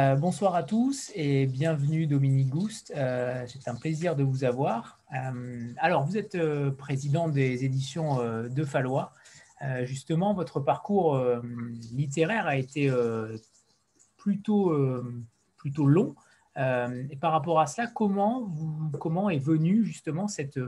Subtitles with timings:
[0.00, 2.90] Euh, bonsoir à tous et bienvenue Dominique Gouste.
[2.96, 4.98] Euh, c'est un plaisir de vous avoir.
[5.14, 6.38] Euh, alors, vous êtes
[6.78, 9.12] président des éditions de Fallois.
[9.84, 11.22] justement, votre parcours
[11.92, 12.90] littéraire a été
[14.16, 14.74] plutôt,
[15.56, 16.14] plutôt long.
[16.56, 18.50] et par rapport à cela, comment,
[18.98, 20.60] comment est venue justement cette,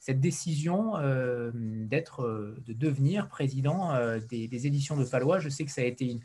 [0.00, 1.52] cette décision de
[2.72, 3.92] devenir président
[4.30, 5.38] des, des, éditions de Fallois?
[5.38, 6.22] Je sais que ça a été une,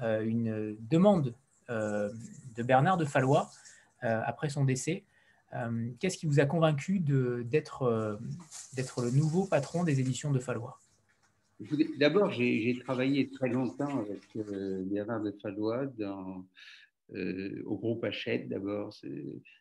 [0.00, 1.34] une demande
[1.68, 3.50] de Bernard de Fallois
[4.04, 5.04] euh, après son décès.
[5.54, 8.18] Euh, qu'est-ce qui vous a convaincu d'être
[8.76, 10.78] le nouveau patron des éditions de Fallois?
[11.98, 15.86] D'abord, j'ai travaillé très longtemps avec Bernard de Fallois
[17.08, 18.94] au groupe Hachette, d'abord,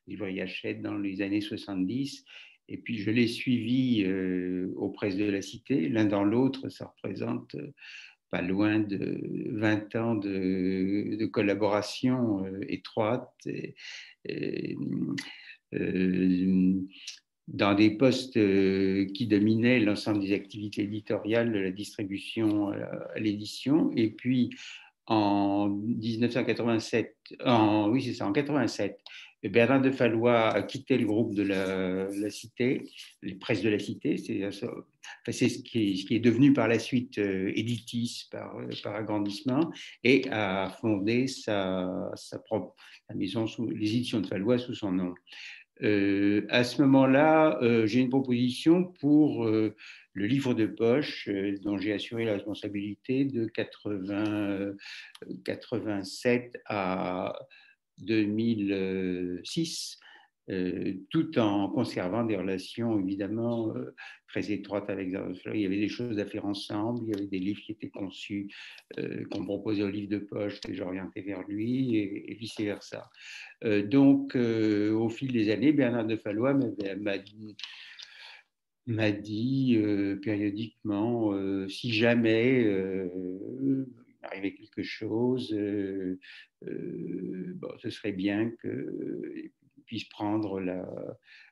[0.05, 2.25] librairie Hachette dans les années 70.
[2.67, 4.05] Et puis, je l'ai suivi
[4.75, 5.87] aux presses de la Cité.
[5.87, 7.55] L'un dans l'autre, ça représente
[8.41, 13.47] loin de 20 ans de, collaboration euh, étroite.
[14.29, 14.73] Euh,
[17.47, 23.91] dans des postes euh, qui dominaient l'ensemble des activités éditoriales, de la distribution à l'édition.
[23.95, 24.49] Et puis,
[25.07, 28.97] en 1987, en, oui, c'est ça, en 87,
[29.43, 32.89] Bernard de Fallois a quitté le groupe de la, Cité,
[33.21, 38.27] les presses de la Cité, c'est ce, qui est, devenu par la suite euh, Editis
[38.31, 39.71] par, par, agrandissement,
[40.03, 42.11] et a fondé sa,
[42.45, 42.75] propre
[43.13, 45.13] maison, les éditions de Fallois sous son nom.
[45.83, 49.75] Euh, à ce moment-là, euh, j'ai une proposition pour le
[50.25, 51.29] livre de poche
[51.61, 54.71] dont j'ai assuré la responsabilité de 80,
[55.43, 57.35] 87 à
[57.99, 59.99] 2006,
[60.51, 63.95] euh, tout en conservant des relations évidemment euh,
[64.27, 67.39] très étroites avec Il y avait des choses à faire ensemble, il y avait des
[67.39, 68.47] livres qui étaient conçus,
[68.99, 73.09] euh, qu'on proposait au livre de poche, que j'orientais vers lui, et, vice-versa.
[73.85, 76.53] donc, au fil des années, Bernard de Fallois
[78.87, 79.79] m'a dit
[80.21, 83.09] périodiquement, si jamais
[84.25, 86.19] arrivait quelque chose, euh,
[86.67, 89.51] euh, bon, ce serait bien qu'il
[89.85, 90.85] puisse prendre la,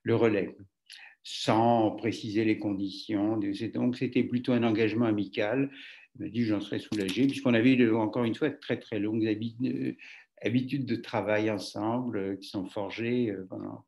[0.03, 0.55] le relais
[1.23, 3.39] sans préciser les conditions.
[3.73, 5.71] Donc, c'était plutôt un engagement amical.
[6.15, 9.93] Il m'a dit j'en serais soulagé, puisqu'on avait encore une fois très très longues euh,
[10.41, 13.85] habitudes de travail ensemble qui sont forgées pendant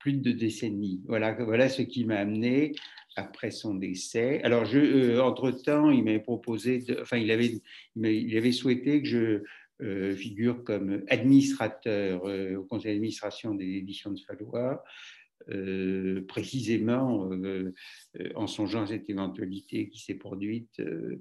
[0.00, 1.00] plus de deux décennies.
[1.06, 2.72] Voilà, voilà ce qui m'a amené
[3.16, 4.42] après son décès.
[4.42, 7.60] Alors, euh, entre-temps, il m'avait proposé, enfin, il avait,
[7.96, 9.42] il avait souhaité que je
[9.82, 14.84] euh, figure comme administrateur euh, au conseil d'administration des éditions de Fallois,
[16.28, 17.28] précisément
[18.36, 21.20] en songeant à cette éventualité qui s'est produite le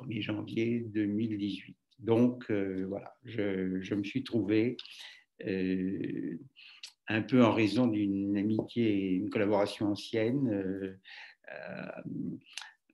[0.00, 1.74] 1er janvier 2018.
[1.98, 4.76] Donc, voilà, je, me suis trouvé
[7.10, 10.96] un peu en raison d'une amitié et une collaboration ancienne euh,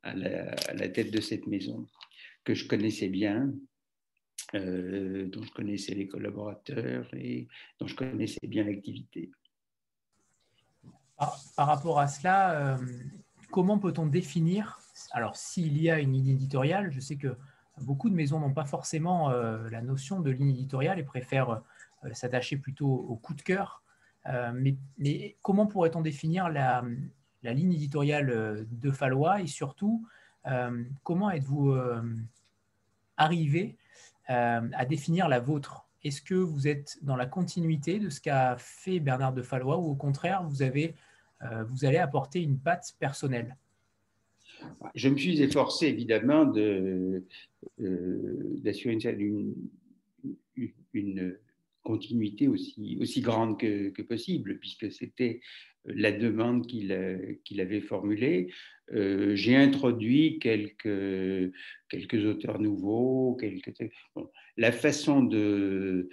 [0.03, 1.87] à, la, tête de cette maison,
[2.43, 3.53] que je connaissais bien,
[4.55, 7.47] euh, dont je connaissais les collaborateurs et
[7.79, 9.31] dont je connaissais bien l'activité.
[11.19, 12.79] Par, rapport à cela, euh,
[13.51, 14.79] comment peut-on définir,
[15.11, 17.37] alors s'il y a une ligne éditoriale, je sais que
[17.83, 21.63] beaucoup de maisons n'ont pas forcément la notion de ligne éditoriale et préfèrent
[22.13, 23.83] s'attacher plutôt au coup de cœur
[24.29, 26.85] euh, mais, comment pourrait-on définir la,
[27.43, 29.41] ligne éditoriale euh, de Fallois?
[29.41, 30.07] Et surtout,
[30.47, 31.77] euh, comment êtes-vous
[33.17, 33.77] arrivé
[34.29, 35.87] à définir la vôtre?
[36.03, 39.91] Est-ce que vous êtes dans la continuité de ce qu'a fait Bernard de Fallois ou
[39.91, 40.95] au contraire, vous, avez,
[41.69, 43.57] vous allez apporter une patte personnelle?
[44.95, 47.15] Je me suis efforcé évidemment d'assurer
[49.19, 49.55] une,
[50.95, 51.37] une,
[51.87, 55.41] continuité aussi, aussi grande que, possible, puisque c'était
[55.89, 58.49] euh, la demande qu'il euh, qu'il avait formulée.
[58.93, 61.53] Euh, j'ai introduit quelques,
[61.89, 63.39] quelques auteurs nouveaux,
[64.57, 66.09] la façon de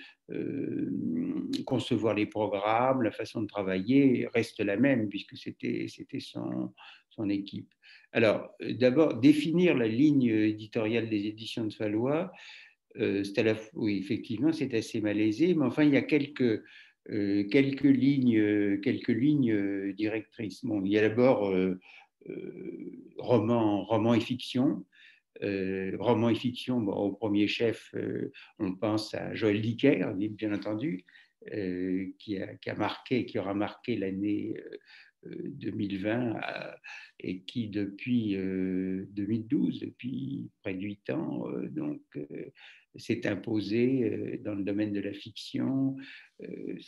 [1.66, 5.88] concevoir les programmes, la façon de travailler reste la même, puisque c'était
[6.20, 6.74] son,
[7.10, 7.72] son équipe.
[8.12, 12.32] Alors, d'abord, définir la ligne éditoriale des éditions de Fallois,
[13.00, 13.24] euh,
[13.74, 16.64] oui, effectivement, c'est assez malaisé, mais enfin, il y a quelques,
[17.10, 20.64] euh, quelques lignes, quelques lignes directrices.
[20.64, 21.80] Bon, il y a d'abord euh,
[23.18, 24.86] roman, roman et fiction.
[25.42, 27.94] roman et fiction, au premier chef,
[28.60, 31.06] on pense à Joël Dicker, bien entendu,
[32.20, 34.56] qui a, qui, a, marqué, qui aura marqué l'année
[35.26, 36.40] 2020
[37.20, 42.02] et qui depuis 2012, depuis près de huit ans, donc
[42.96, 45.96] s'est imposé dans le domaine de la fiction,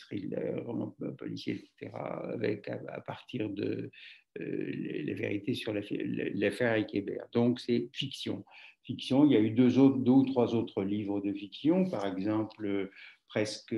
[0.00, 3.90] thriller, roman policier, etc., avec à, partir de
[4.38, 7.26] la vérité sur l'affaire Hébert.
[7.32, 8.44] Donc c'est fiction.
[8.84, 12.88] Fiction, il y a eu deux, deux ou trois autres livres de fiction, par exemple,
[13.28, 13.74] presque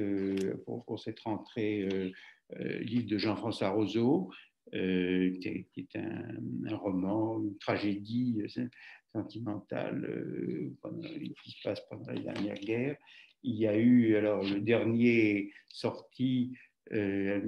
[0.64, 1.88] pour, cette rentrée,
[2.80, 4.30] livre de Jean-François Roseau,
[4.74, 8.68] euh, qui est un, roman, une tragédie euh,
[9.14, 10.76] sentimentale euh,
[11.42, 12.96] qui se passe pendant la dernière guerre.
[13.42, 16.52] Il y a eu alors le dernier sorti
[16.90, 17.42] un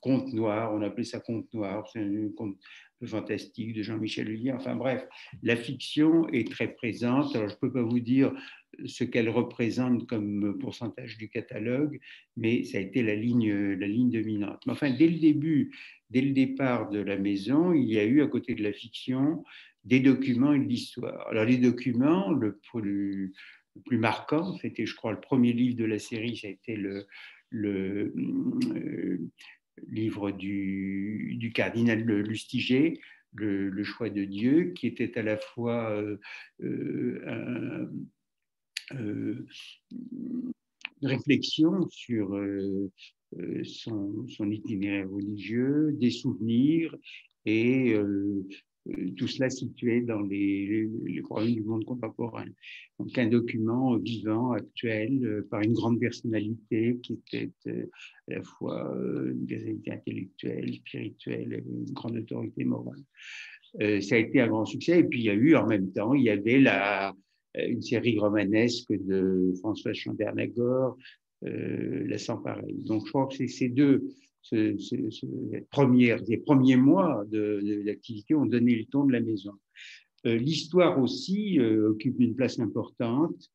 [0.00, 2.56] conte noir, on appelait ça conte noir, c'est un conte
[3.04, 4.52] fantastique de Jean-Michel Lullier.
[4.52, 5.06] Enfin bref,
[5.42, 7.34] la fiction est très présente.
[7.34, 8.32] Alors je ne peux pas vous dire
[8.86, 12.00] ce qu'elle représente comme pourcentage du catalogue,
[12.36, 14.62] mais ça a été la ligne, la ligne dominante.
[14.66, 15.74] Mais enfin, dès le début,
[16.10, 19.44] dès le départ de la maison, il y a eu à côté de la fiction
[19.84, 21.28] des documents et de l'histoire.
[21.28, 23.32] Alors les documents, le plus,
[23.76, 26.76] le plus marquant, c'était, je crois, le premier livre de la série, ça a été
[26.76, 27.06] le,
[27.50, 28.12] le,
[28.74, 29.18] euh,
[29.88, 33.00] livre du, du cardinal Lustiger,
[33.34, 36.18] le, choix de Dieu, qui était à la fois euh,
[36.62, 37.86] euh,
[38.92, 39.46] une
[41.02, 42.38] réflexion sur
[43.62, 46.94] son, son, itinéraire religieux, des souvenirs
[47.46, 47.94] et
[48.88, 52.46] euh, tout cela situé dans les, les, problèmes du monde contemporain.
[52.98, 57.90] Donc un document vivant, actuel, euh, par une grande personnalité qui était euh,
[58.28, 63.02] à la fois une personnalité intellectuelle, spirituelle, une grande autorité morale.
[63.78, 65.00] ça a été un grand succès.
[65.00, 67.14] Et puis il y a eu en même temps, il y avait la,
[67.54, 70.96] une série romanesque de François Chambernagor,
[71.42, 72.76] La Sans Pareil.
[72.84, 74.08] Donc je crois que ces deux
[74.42, 79.52] ce, première, les premiers mois de, l'activité ont donné le ton de la maison.
[80.26, 83.50] Euh, l'histoire aussi euh, occupe une place importante,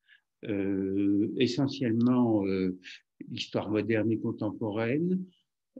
[0.46, 2.44] euh, essentiellement
[3.30, 5.24] l'histoire moderne et contemporaine.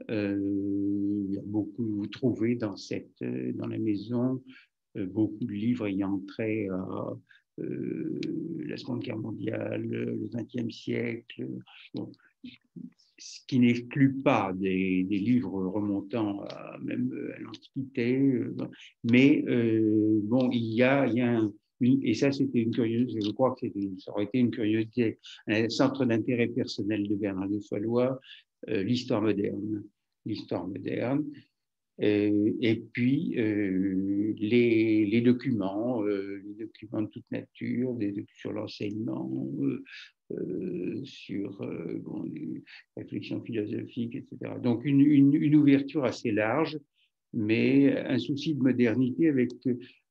[0.08, 4.42] il y a beaucoup, vous trouvez dans, cette, dans la maison
[4.94, 7.16] beaucoup de livres ayant trait à
[7.58, 11.46] la Seconde Guerre mondiale, le XXe siècle
[13.18, 18.54] ce qui n'exclut pas des, livres remontant à, même à l'Antiquité, euh,
[19.04, 21.40] mais euh, bon, il y a, il y a
[21.80, 23.66] et ça c'était une curiosité, je crois que
[23.98, 28.18] ça aurait été une curiosité, un centre d'intérêt personnel de Bernard de Fallois,
[28.68, 29.84] euh, l'histoire moderne.
[30.24, 31.40] L'histoire moderne, euh,
[31.98, 39.30] et puis euh, les, documents, euh, les documents de toute nature, des, sur l'enseignement,
[41.04, 41.58] sur
[42.02, 42.62] bon, les
[42.96, 44.54] réflexions philosophiques, etc.
[44.62, 46.78] Donc une, ouverture assez large,
[47.32, 49.52] mais un souci de modernité avec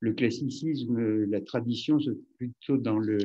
[0.00, 1.98] le classicisme, la tradition,
[2.38, 3.18] plutôt dans le,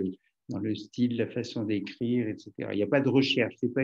[0.50, 2.52] dans le style, la façon d'écrire, etc.
[2.74, 3.84] Il n'y a pas de recherche, ce n'est pas,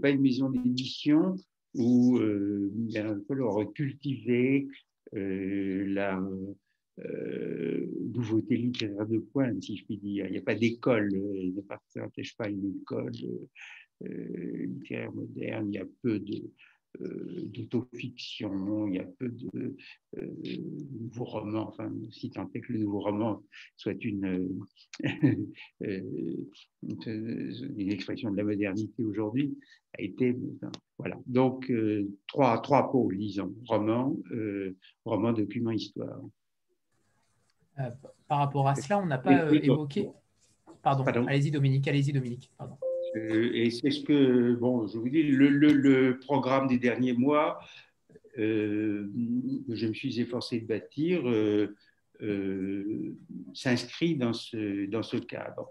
[0.00, 1.36] pas une maison d'édition
[1.74, 2.72] où euh,
[3.26, 4.68] Paul aurait cultivé
[5.14, 6.22] euh, la
[6.98, 10.26] euh, nouveauté littéraire de pointe, si je puis dire.
[10.26, 13.12] Il n'y a pas d'école, il ne partage pas une école
[14.00, 16.48] littéraire moderne, il y a peu de, euh,
[17.00, 19.76] d'autofiction, il y a peu de
[20.18, 20.26] euh,
[21.00, 23.42] nouveaux romans, enfin, si tant est que le nouveau roman
[23.76, 24.48] soit une,
[25.04, 26.36] euh,
[27.76, 29.56] une expression de la modernité aujourd'hui,
[29.98, 30.36] a été.
[30.98, 31.18] Voilà.
[31.26, 31.72] Donc,
[32.26, 34.16] trois, trois pôles, disons roman,
[35.04, 36.20] roman, document, histoire.
[38.28, 40.08] par rapport à cela, on n'a pas évoqué.
[40.82, 41.26] Pardon, Pardon?
[41.26, 42.50] allez-y Dominique, allez-y Dominique.
[42.56, 42.76] Pardon.
[43.16, 47.60] Euh, et c'est ce que, bon, je vous dis, le, programme des derniers mois
[48.38, 49.08] euh,
[49.66, 51.74] que je me suis efforcé de bâtir euh,
[53.54, 55.70] s'inscrit dans ce, dans ce cadre.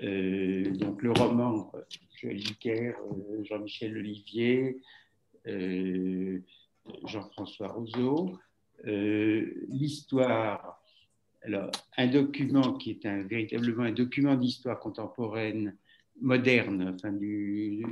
[0.00, 1.72] donc le roman
[2.20, 2.94] Joël Dicker,
[3.42, 4.78] Jean-Michel Olivier,
[7.04, 8.38] Jean-François Rousseau,
[8.84, 10.80] l'histoire,
[11.42, 15.76] alors un document qui est un, véritablement un document d'histoire contemporaine
[16.20, 17.82] moderne, enfin, du,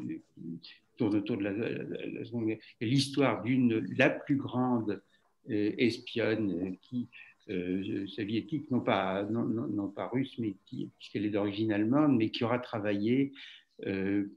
[0.96, 5.02] tourne autour de la, Seconde Guerre, l'histoire d'une, la plus grande
[5.50, 7.08] euh, espionne euh, qui,
[7.50, 10.54] euh, soviétique, non pas, non, non, pas russe, mais
[10.98, 13.32] puisqu'elle est d'origine allemande, mais qui aura travaillé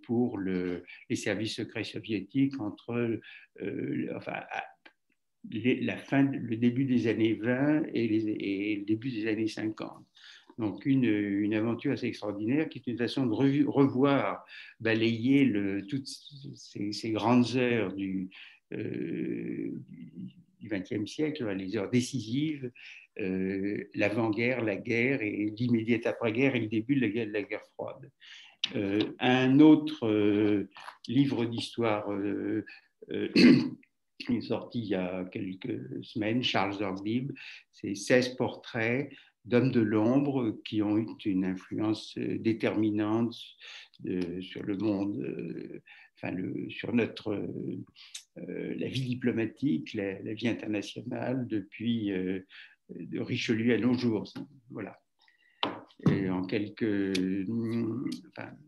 [0.01, 3.19] pour le, les services secrets soviétiques entre
[4.15, 4.41] enfin,
[5.51, 10.03] la fin, le début des années 20 et, les, et le début des années 50.
[10.57, 13.33] Donc une, une, aventure assez extraordinaire qui est une façon de
[13.67, 14.45] revoir,
[14.79, 15.51] balayer
[15.89, 18.29] toutes ces, grandes heures du,
[18.73, 19.71] euh,
[20.63, 22.71] XXe siècle, les heures décisives,
[23.17, 28.09] l'avant-guerre, la guerre et l'immédiate après-guerre et le début de la guerre, froide.
[29.19, 30.67] un autre
[31.07, 32.07] livre d'histoire
[34.29, 37.31] est sorti il y a quelques semaines, Charles Orglib,
[37.71, 39.09] c'est 16 portraits
[39.45, 43.35] d'hommes de l'ombre qui ont eu une influence euh, déterminante
[44.07, 45.81] euh, sur le monde, euh,
[46.15, 46.35] enfin
[46.69, 47.47] sur notre,
[48.35, 52.11] la vie diplomatique, la, vie internationale depuis
[52.89, 54.25] de Richelieu à nos jours.
[54.69, 54.97] Voilà.
[56.29, 57.13] En quelques,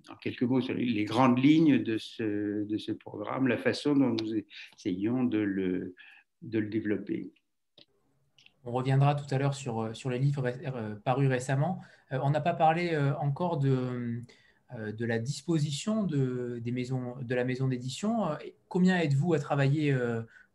[0.10, 4.16] en quelques mots sur les, grandes lignes de ce, de ce programme, la façon dont
[4.22, 4.34] nous
[4.78, 5.96] essayons de le,
[6.42, 7.32] de le développer.
[8.68, 11.82] On reviendra tout à l'heure sur, euh, sur les livres euh, parus récemment.
[12.12, 14.22] Euh, on n'a pas parlé encore de,
[14.78, 18.26] de la disposition de, des maisons, de la maison d'édition.
[18.68, 19.96] Combien êtes-vous à travailler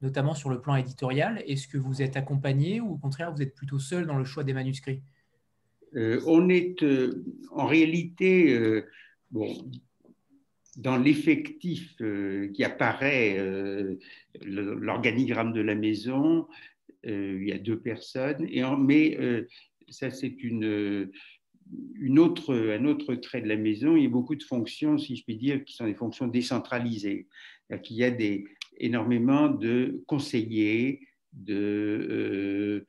[0.00, 1.42] notamment sur le plan éditorial?
[1.46, 4.44] Est-ce que vous êtes accompagné ou au contraire vous êtes plutôt seul dans le choix
[4.44, 5.02] des manuscrits?
[5.94, 6.82] On est
[7.50, 8.82] en réalité
[9.30, 9.54] bon,
[10.76, 11.96] dans l'effectif
[12.54, 13.36] qui apparaît,
[14.42, 16.46] l'organigramme de la maison,
[17.04, 19.46] il y a deux personnes, mais euh,
[19.88, 21.10] ça c'est une,
[21.96, 23.96] une autre, un autre trait de la maison.
[23.96, 27.26] Il y a beaucoup de fonctions, si je puis dire, qui sont des fonctions décentralisées.
[27.70, 28.12] Il y a
[28.78, 31.00] énormément de conseillers,
[31.48, 32.84] euh,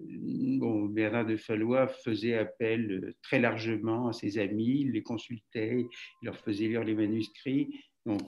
[0.00, 5.86] bon, Bernard de Fallois faisait appel très largement à ses amis, les consultait,
[6.22, 7.68] il leur faisait lire les manuscrits.
[8.06, 8.22] Donc,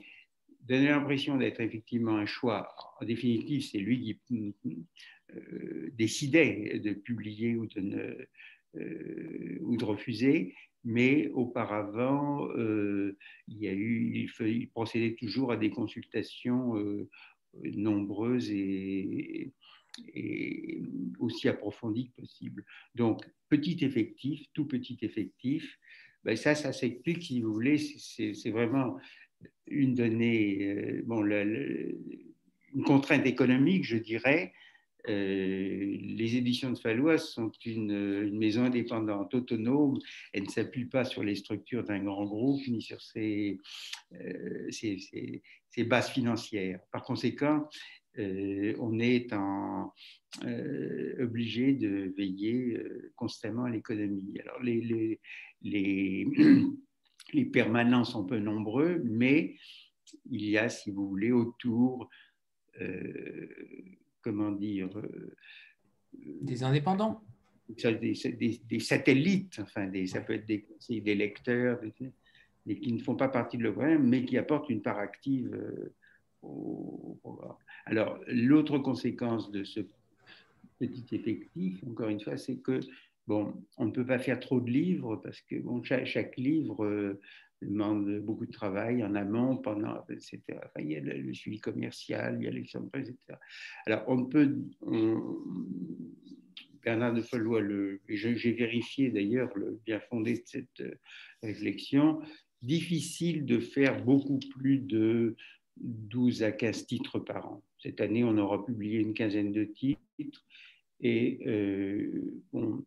[0.60, 2.74] donnait l'impression d'être effectivement un choix.
[3.00, 4.52] En définitive, c'est lui qui euh,
[5.92, 8.28] décidait de publier ou de,
[8.76, 13.16] euh, refuser, mais auparavant, euh,
[13.48, 16.74] il, a eu, il, procédait toujours à des consultations
[17.62, 19.52] nombreuses et,
[21.20, 22.64] aussi approfondies que possible.
[22.94, 25.78] Donc, petit effectif, tout petit effectif,
[26.24, 28.96] ben ça, ça s'explique, si vous voulez, c'est vraiment
[29.66, 34.63] une donnée, bon, une contrainte économique, je dirais, euh,
[35.06, 39.98] les éditions de Fallois sont une, maison indépendante, autonome.
[40.32, 43.58] Elle ne s'appuie pas sur les structures d'un grand groupe ni sur ses,
[44.14, 44.70] euh,
[45.86, 46.80] bases financières.
[46.90, 47.68] Par conséquent,
[48.18, 49.28] euh, on est
[51.20, 52.80] obligé de veiller
[53.16, 54.38] constamment à l'économie.
[54.40, 55.20] Alors, les,
[57.52, 59.56] permanents sont peu nombreux, mais
[60.30, 62.08] il y a, si vous voulez, autour
[64.24, 65.36] comment dire, euh,
[66.40, 67.22] des indépendants
[67.68, 71.80] des, des, satellites, enfin, des, ça peut être des, des lecteurs,
[72.66, 75.92] des, qui ne font pas partie de l'OGM, mais qui apportent une part active euh,
[76.42, 77.56] au, programme.
[77.86, 79.80] Alors, l'autre conséquence de ce
[80.78, 82.80] petit effectif, encore une fois, c'est que,
[83.26, 87.20] bon, on ne peut pas faire trop de livres parce que bon, chaque, livre euh,
[87.64, 90.40] demande beaucoup de travail en amont, pendant, etc.
[90.78, 93.16] il y a le, suivi commercial, il y a l'exemple, etc.
[93.86, 94.56] Alors, on peut.
[96.84, 97.62] Bernard de Follois,
[98.08, 100.94] j'ai vérifié d'ailleurs le bien fondé de cette euh,
[101.42, 102.20] réflexion,
[102.60, 105.34] difficile de faire beaucoup plus de
[105.78, 107.62] 12 à 15 titres par an.
[107.78, 110.44] Cette année, on aura publié une quinzaine de titres.
[111.00, 112.84] Et euh, euh,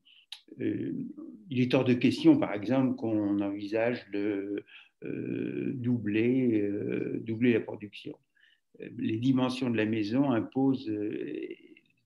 [0.59, 4.63] il est hors de question, par exemple, qu'on envisage de
[5.03, 8.15] euh, doubler, euh, doubler la production.
[8.97, 11.57] Les dimensions de la maison imposent les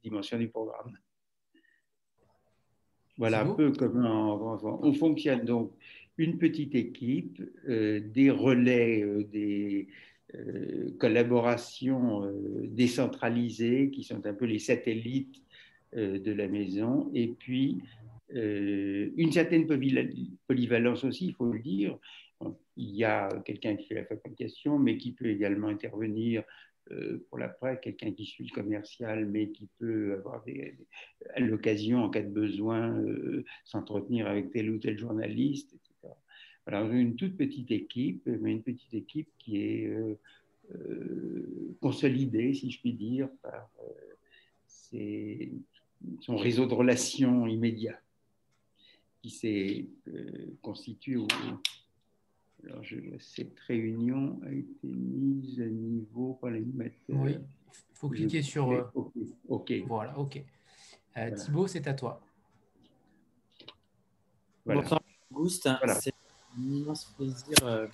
[0.04, 0.98] dimensions du programme.
[3.18, 5.44] Voilà un peu comment on, fonctionne.
[5.44, 5.74] Donc,
[6.18, 9.88] une petite équipe, des relais, des
[10.98, 12.32] collaborations
[12.64, 15.42] décentralisées qui sont un peu les satellites
[15.94, 18.01] de la maison, et puis euh,
[18.34, 19.68] une certaine
[20.48, 21.98] polyvalence aussi, il faut le dire.
[22.78, 26.44] Il y a quelqu'un qui fait la fabrication, mais qui peut également intervenir
[26.92, 30.44] euh, pour la presse, quelqu'un qui suit le commercial, mais qui peut avoir
[31.38, 36.14] l'occasion, en cas de besoin, euh, s'entretenir avec tel ou tel journaliste, etc.
[36.66, 39.92] Alors, une toute petite équipe, mais une petite équipe qui est
[41.82, 43.70] consolidée, si je puis dire, par
[46.20, 48.00] son réseau de relations immédiat
[49.22, 51.28] qui s'est euh, constitué au.
[52.64, 56.94] Alors, je, cette réunion a été mise à niveau par l'animateur.
[57.10, 57.38] Oui,
[57.74, 58.72] il faut cliquer sur.
[58.72, 58.84] Euh,
[59.48, 59.74] OK.
[59.88, 60.44] Voilà, OK.
[61.18, 62.22] Euh, Thibaut, c'est à toi.
[64.66, 64.82] Voilà.
[64.82, 65.02] Bonsoir,
[65.32, 65.70] Auguste.
[66.00, 66.14] C'est
[66.58, 67.88] un immense plaisir euh,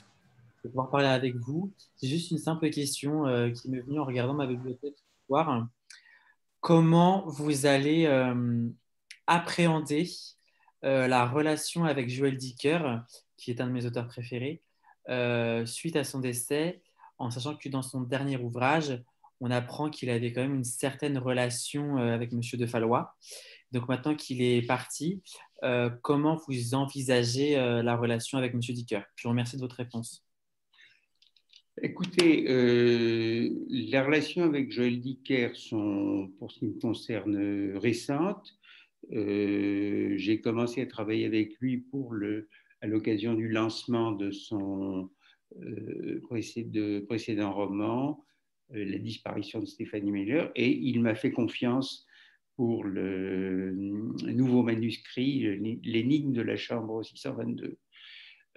[0.63, 1.72] de pouvoir parler avec vous.
[1.96, 5.67] C'est juste une simple question qui m'est venue en regardant ma bibliothèque ce soir.
[6.60, 8.05] comment vous allez
[9.27, 10.10] appréhender
[10.81, 13.01] la relation avec Joël Dicker,
[13.38, 14.62] qui est un de mes auteurs préférés,
[15.65, 16.81] suite à son décès,
[17.17, 19.01] en sachant que dans son dernier ouvrage,
[19.39, 23.15] on apprend qu'il avait quand même une certaine relation avec Monsieur de Fallois.
[23.72, 25.22] Donc maintenant qu'il est parti,
[26.01, 29.01] comment vous envisagez la relation avec Monsieur Dicker?
[29.15, 30.24] Je vous remercie de votre réponse.
[31.79, 38.56] Écoutez, euh, les relations avec Joël Dicker sont, pour ce qui me concerne, récentes.
[39.13, 42.49] Euh, j'ai commencé à travailler avec lui pour le,
[42.81, 45.09] à l'occasion du lancement de son
[45.61, 48.25] euh, précédent roman,
[48.69, 52.05] La disparition de Stéphanie Miller, et il m'a fait confiance
[52.55, 57.77] pour le nouveau manuscrit, L'énigme de la chambre 622.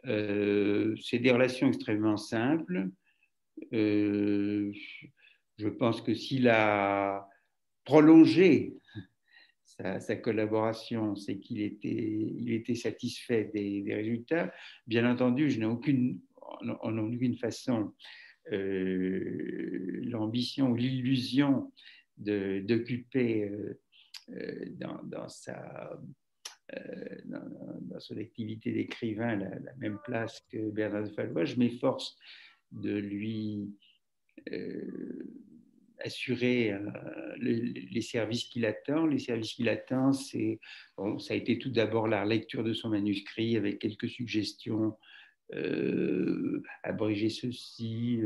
[0.04, 2.90] C'est des relations extrêmement simples
[3.72, 4.72] euh,
[5.58, 7.28] je pense que s'il a
[7.84, 8.74] prolongé
[10.00, 14.52] sa, collaboration, c'est qu'il était, il était satisfait des, résultats.
[14.86, 17.92] Bien entendu, je n'ai aucune, en, aucune façon
[18.52, 21.72] euh, l'ambition ou l'illusion
[22.16, 23.50] d'occuper
[24.30, 24.66] euh,
[25.04, 25.98] dans, sa,
[27.24, 31.44] dans, son activité d'écrivain la, même place que Bernard de Fallois.
[31.44, 32.16] Je m'efforce
[32.72, 33.70] de lui
[34.52, 35.24] euh,
[36.00, 36.80] assurer euh,
[37.38, 39.06] les services qu'il attend.
[39.06, 40.58] Les services qu'il attend, c'est,
[41.18, 44.96] ça a été tout d'abord la lecture de son manuscrit avec quelques suggestions,
[45.54, 48.20] euh, abréger ceci,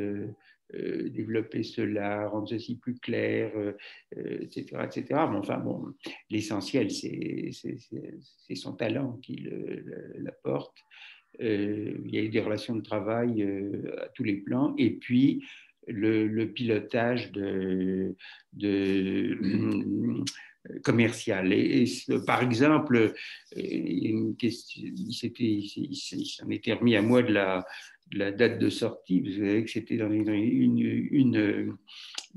[0.72, 3.52] développer cela, rendre ceci plus clair,
[4.16, 5.04] etc., etc.
[5.30, 5.94] Mais enfin, bon,
[6.30, 7.50] l'essentiel, c'est,
[8.54, 9.46] son talent qui
[10.16, 10.76] l'apporte.
[11.40, 14.90] Euh, il y a eu des relations de travail euh, à tous les plans, et
[14.90, 15.44] puis
[15.86, 18.14] le, pilotage de
[20.82, 21.52] commercial.
[21.52, 21.84] Et,
[22.26, 23.12] par exemple,
[24.38, 24.82] question,
[25.38, 27.64] il s'en était remis à moi de la,
[28.12, 29.20] date de sortie.
[29.20, 31.76] Vous savez que c'était dans une,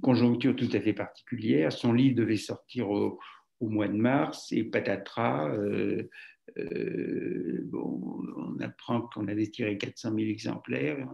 [0.01, 1.71] conjoncture tout à fait particulière.
[1.71, 3.19] Son livre devait sortir au,
[3.59, 5.49] au mois de mars et patatras.
[5.49, 6.09] Euh,
[6.57, 11.07] euh, on apprend qu'on a détiré 400 000 exemplaires,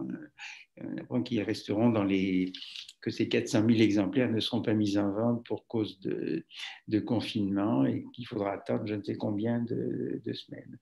[0.80, 2.52] on apprend qu'ils resteront dans les,
[3.00, 6.44] que ces 400 000 exemplaires ne seront pas mis en vente pour cause de,
[7.00, 10.78] confinement et qu'il faudra attendre je ne sais combien de, de semaines.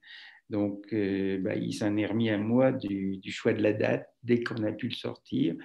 [0.50, 4.06] Donc, euh, bah, il s'en est remis à moi du, du, choix de la date
[4.22, 5.56] dès qu'on a pu le sortir.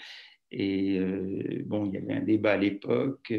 [0.51, 3.33] Et euh, bon, il y avait un débat à l'époque.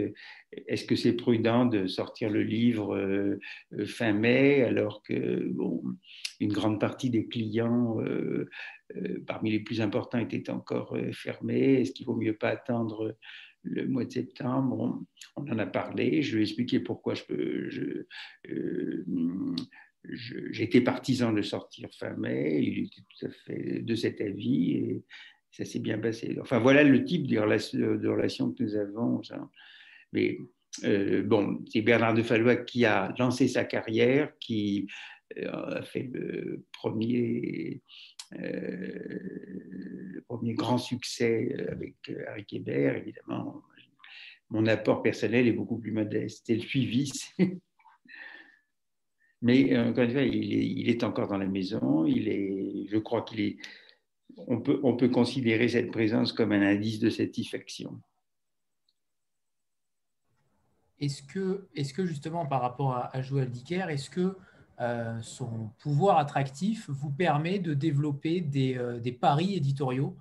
[0.53, 3.39] Est-ce que c'est prudent de sortir le livre euh,
[3.87, 5.83] fin mai alors que bon,
[6.41, 8.49] une grande partie des clients, euh,
[9.27, 13.17] parmi les plus importants, étaient encore fermés Est-ce qu'il vaut mieux pas attendre
[13.63, 15.03] le mois de septembre?
[15.37, 16.23] On, en a parlé.
[16.23, 18.05] Je lui ai expliqué pourquoi je
[20.53, 25.03] J'étais partisan de sortir fin mai, il était tout à fait de cet avis.
[25.51, 26.37] Ça s'est bien passé.
[26.41, 29.21] Enfin, voilà le type de relations, que nous avons.
[30.13, 30.39] Mais
[30.85, 34.87] euh, bon, c'est Bernard de Fallois qui a lancé sa carrière, qui
[35.39, 37.83] euh, a fait le premier,
[38.39, 41.95] euh, premier grand succès avec
[42.27, 43.63] Harry Kébert, évidemment.
[44.51, 46.45] Mon apport personnel est beaucoup plus modeste.
[46.47, 47.13] C'est le suivi.
[49.43, 52.05] Mais encore une fois, il est, il est, encore dans la maison.
[52.07, 53.57] Il est, je crois qu'il est
[54.37, 58.01] on peut, on peut considérer cette présence comme un indice de satisfaction.
[61.01, 64.37] Est-ce que, est que justement par rapport à, Joël Dicker, est-ce que
[64.81, 70.17] euh, son pouvoir attractif vous permet de développer des, euh, paris éditoriaux?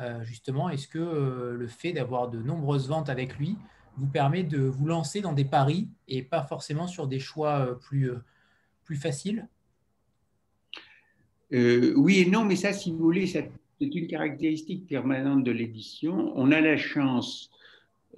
[0.00, 3.58] Euh, Justement, est-ce que le fait d'avoir de nombreuses ventes avec lui
[3.98, 8.10] vous permet de vous lancer dans des paris et pas forcément sur des choix plus,
[8.84, 9.48] plus faciles?
[11.52, 16.32] Oui et non, mais ça, si vous voulez, c'est une caractéristique permanente de l'édition.
[16.36, 17.50] On a la chance,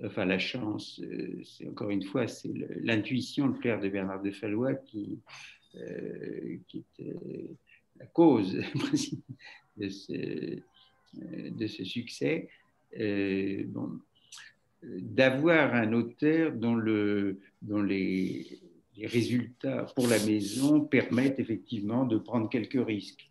[0.05, 4.31] enfin la chance, euh, c'est encore une fois, c'est l'intuition, le frère de Bernard de
[4.31, 5.19] Fallois qui,
[5.77, 7.49] euh, est euh,
[7.99, 8.57] la cause
[9.77, 12.49] de ce, succès.
[13.67, 13.99] Bon,
[14.83, 18.61] d'avoir un auteur dont les,
[18.97, 23.31] les résultats pour la maison permettent effectivement de prendre quelques risques.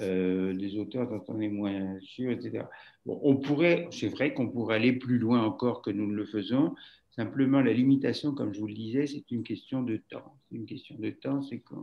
[0.00, 2.64] Euh, des auteurs dont on est moins sûr, etc.
[3.06, 6.74] On pourrait, c'est vrai qu'on pourrait aller plus loin encore que nous ne le faisons.
[7.12, 10.36] Simplement, la limitation, comme je vous le disais, c'est une question de temps.
[10.50, 11.76] C'est une question de temps, c'est que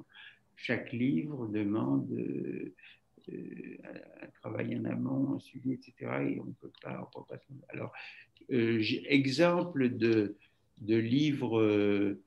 [0.55, 2.75] chaque livre demande euh,
[3.31, 3.77] euh,
[4.21, 5.93] un travail en amont, un suivi, etc.
[6.01, 7.09] Et on ne peut pas.
[7.69, 7.93] Alors,
[8.49, 10.35] exemple de
[10.81, 12.17] de livres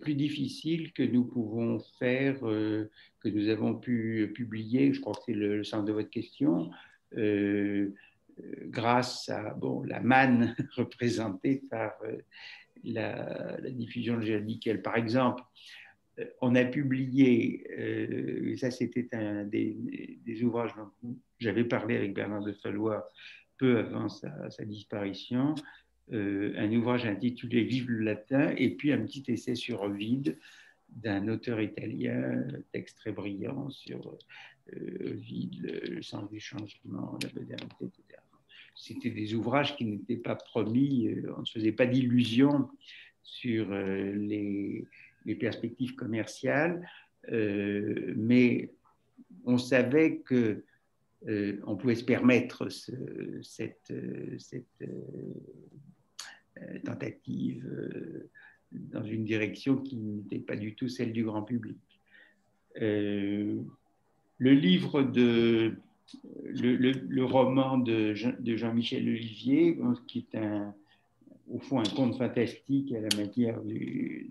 [0.00, 5.34] plus difficiles que nous pouvons faire, que nous avons pu publier, je crois que c'est
[5.34, 6.70] le, centre de votre question,
[8.66, 11.92] grâce à bon, la manne représentée par
[12.84, 15.42] la, diffusion de Par exemple,
[16.40, 19.76] on a publié, euh, ça c'était un des,
[20.42, 23.08] ouvrages dont j'avais parlé avec Bernard de Fallois
[23.58, 25.60] peu avant sa, disparition, euh,
[26.12, 30.38] un ouvrage intitulé Vive le latin et puis un petit essai sur Ovide
[30.90, 34.16] d'un auteur italien, texte très brillant sur
[34.74, 38.20] euh, Ovide, le sens du changement, la modernité, etc.
[38.76, 42.68] C'était des ouvrages qui n'étaient pas promis, on ne se faisait pas d'illusions
[43.22, 44.86] sur les
[45.38, 46.86] perspectives commerciales,
[47.30, 48.70] euh, mais
[49.44, 50.64] on savait que
[51.28, 53.92] euh, on pouvait se permettre cette,
[54.38, 54.86] cette euh,
[56.84, 57.66] tentative
[58.72, 61.78] dans une direction qui n'était pas du tout celle du grand public.
[62.76, 63.64] le
[64.38, 65.74] livre de
[66.44, 70.38] le, roman de, Jean-Michel Olivier, qui est
[71.48, 74.30] au fond un conte fantastique à la matière du,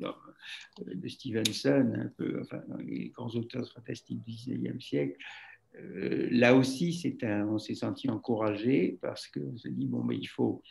[0.85, 5.17] de Stevenson, un peu, enfin, les grands auteurs fantastiques du XIXe siècle.
[5.75, 10.27] Euh, là aussi, un, on s'est senti encouragé parce qu'on se dit bon, mais il
[10.27, 10.61] faut,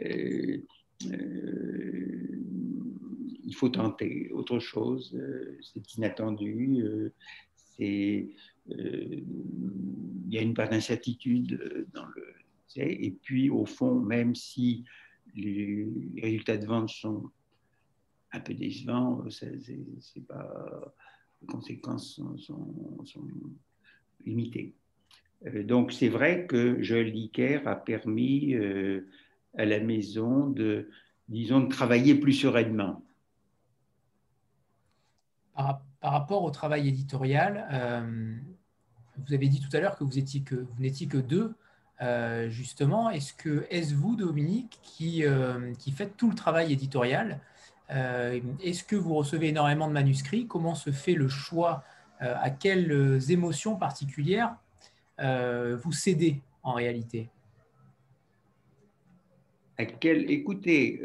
[0.00, 0.58] euh,
[1.04, 2.42] euh,
[3.44, 5.16] il faut tenter autre chose.
[5.62, 6.84] c'est inattendu.
[7.54, 8.28] c'est,
[8.68, 9.24] il
[10.28, 12.34] y a une part d'incertitude dans le.
[12.76, 14.84] Et puis, au fond, même si
[15.34, 15.88] les
[16.20, 17.30] résultats de vente sont
[18.32, 19.56] un peu décevants, c'est
[21.40, 22.66] les conséquences sont,
[24.24, 24.74] limitées.
[25.46, 29.06] Euh, donc c'est vrai que Joël Dicker a permis euh,
[29.56, 30.88] à la maison de,
[31.28, 33.02] disons, de travailler plus sereinement.
[35.54, 38.36] Par, rapport au travail éditorial, euh,
[39.26, 41.54] vous avez dit tout à l'heure que vous n'étiez que deux.
[42.50, 45.24] justement, est-ce que est-ce vous, Dominique, qui,
[45.78, 47.40] qui faites tout le travail éditorial
[47.90, 50.46] euh, est-ce que vous recevez énormément de manuscrits?
[50.46, 51.84] Comment se fait le choix
[52.22, 54.56] euh, À quelles émotions particulières
[55.20, 57.28] euh, vous cédez en réalité?
[59.78, 61.00] À Écoutez,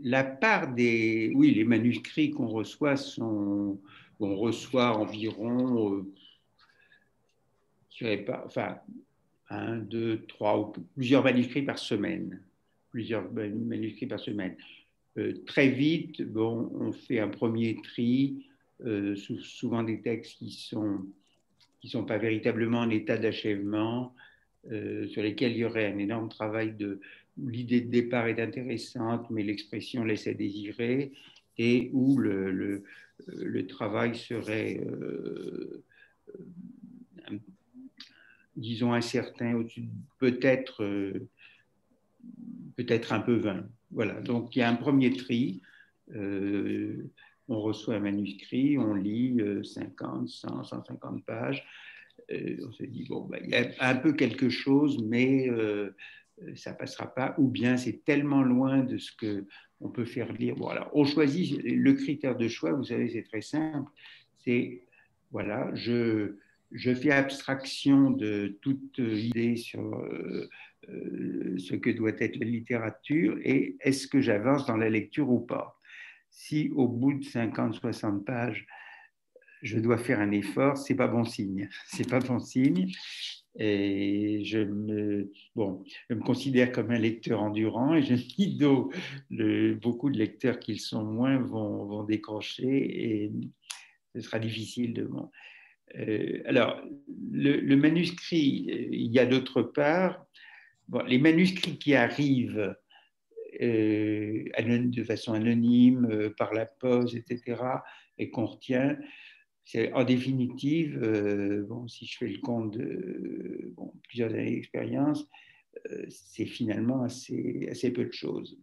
[0.00, 1.32] la part des...
[1.34, 3.80] Oui, les manuscrits qu'on reçoit sont...
[4.18, 6.06] On reçoit environ,
[7.90, 8.78] je dirais pas, enfin,
[9.50, 12.40] un, deux, trois, ou plusieurs manuscrits par semaine
[12.96, 14.56] plusieurs manuscrits par semaine.
[15.18, 18.46] Euh, très vite, bon, on fait un premier tri,
[18.86, 21.04] euh, souvent des textes qui sont
[21.82, 24.14] qui sont pas véritablement en état d'achèvement,
[24.70, 27.00] euh, sur lesquels il y aurait un énorme travail de
[27.38, 31.12] l'idée de départ est intéressante, mais l'expression laisse à désirer,
[31.58, 32.84] et où le, le,
[33.26, 34.80] le travail serait,
[38.56, 39.62] disons, incertain,
[40.18, 40.82] peut-être
[42.76, 43.66] peut-être un peu vain.
[43.90, 45.62] Voilà, donc il y a un premier tri.
[46.14, 47.10] Euh,
[47.48, 51.64] on reçoit un manuscrit, on lit 50, 100, 150 pages.
[52.32, 55.94] Euh, on se dit, bon, bah, il y a un peu quelque chose, mais euh,
[56.54, 57.34] ça passera pas.
[57.38, 60.56] Ou bien c'est tellement loin de ce qu'on peut faire lire.
[60.56, 63.90] Bon, alors, on choisit le critère de choix, vous savez, c'est très simple.
[64.38, 64.82] C'est,
[65.30, 66.36] voilà, je,
[66.72, 69.94] je fais abstraction de toute idée sur
[70.88, 75.40] euh, ce que doit être la littérature et est-ce que j'avance dans la lecture ou
[75.40, 75.80] pas.
[76.30, 78.66] Si au bout de 50-60 pages,
[79.66, 81.68] je dois faire un effort, c'est pas bon signe.
[81.86, 82.90] C'est pas bon signe.
[83.58, 88.58] Et je me, bon, je me considère comme un lecteur endurant et je dis
[89.30, 93.32] le, beaucoup de lecteurs qui le sont moins vont, vont décrocher et
[94.14, 95.04] ce sera difficile de.
[95.04, 95.30] Bon.
[95.98, 96.82] Euh, alors,
[97.32, 100.26] le, manuscrit, il y a d'autre part
[101.06, 102.76] les manuscrits qui arrivent
[103.60, 107.60] euh, de façon anonyme, euh, par la pose, etc.,
[108.18, 108.96] et qu'on retient,
[109.92, 113.74] en définitive, euh, bon, si je fais le compte de
[114.08, 115.28] plusieurs années d'expérience,
[116.08, 118.58] c'est finalement assez, assez peu de choses.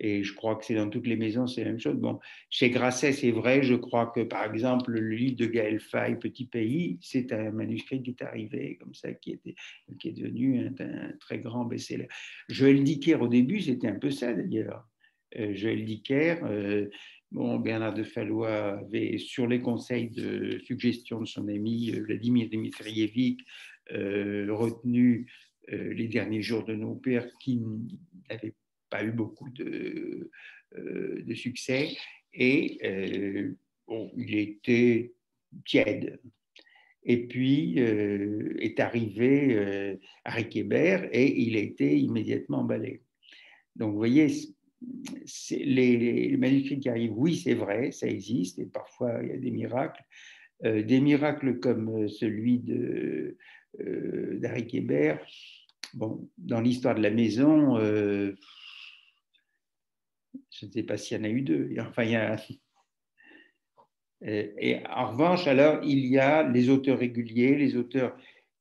[0.00, 1.96] Et je crois que c'est dans toutes les maisons, c'est la même chose.
[1.96, 2.18] Bon,
[2.50, 6.46] chez Grasset, c'est vrai, je crois que par exemple, le livre de Gaël Faye, Petit
[6.46, 9.54] Pays, c'est un manuscrit qui est arrivé comme ça, qui, était,
[9.98, 12.08] qui est devenu un, très grand best-seller.
[12.48, 14.86] Joël Dicker, au début, c'était un peu ça d'ailleurs.
[15.38, 16.88] Euh, Joël Dicker, euh,
[17.36, 22.48] bon, Bernard de Fallois avait, sur les conseils de suggestion de son ami euh, Vladimir
[22.48, 23.40] Dmitrievich,
[23.90, 25.30] retenu
[25.68, 27.60] les derniers jours de nos pères qui
[28.28, 28.54] n'avaient
[28.90, 30.28] pas eu beaucoup de,
[31.34, 31.96] succès.
[32.34, 32.78] Et
[34.16, 35.14] il était
[35.64, 36.20] tiède.
[37.04, 43.02] Et puis est arrivé Harry Kéber et il a été immédiatement emballé.
[43.76, 44.28] Donc, vous voyez,
[45.50, 49.50] les, manuscrits qui arrivent, oui, c'est vrai, ça existe, et parfois il y a des
[49.50, 50.02] miracles.
[50.64, 55.16] Euh, des miracles comme euh, celui euh, d'Harry Kéber,
[55.92, 58.32] bon, dans l'histoire de la maison, je
[60.62, 61.74] ne sais pas s'il y en a eu deux.
[61.78, 62.04] Enfin,
[64.22, 68.16] et en revanche, alors, il y a les auteurs réguliers, les auteurs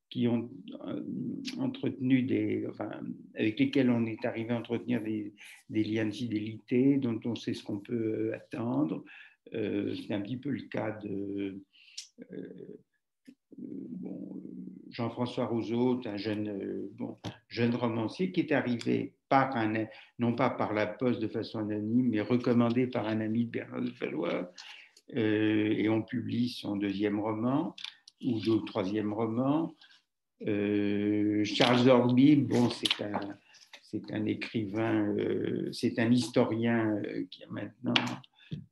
[0.09, 0.49] qui ont
[0.87, 1.01] euh,
[1.59, 2.67] entretenu des,
[3.35, 5.33] avec lesquels on est arrivé à entretenir des,
[5.69, 9.03] liens de fidélité, dont on sait ce qu'on peut attendre.
[9.53, 11.61] Euh, c'est un petit peu le cas de
[12.31, 12.79] euh,
[14.89, 19.85] Jean-François Rousseau, un jeune, bon, jeune romancier qui est arrivé par un,
[20.19, 23.81] non pas par la poste de façon anonyme, mais recommandé par un ami de Bernard
[23.81, 24.51] de Fallois.
[25.09, 27.75] et on publie son deuxième roman
[28.23, 29.75] ou le troisième roman.
[30.47, 33.01] Euh, Charles Orby, bon, c'est
[34.13, 37.93] un, écrivain, euh, c'est un historien euh, qui a maintenant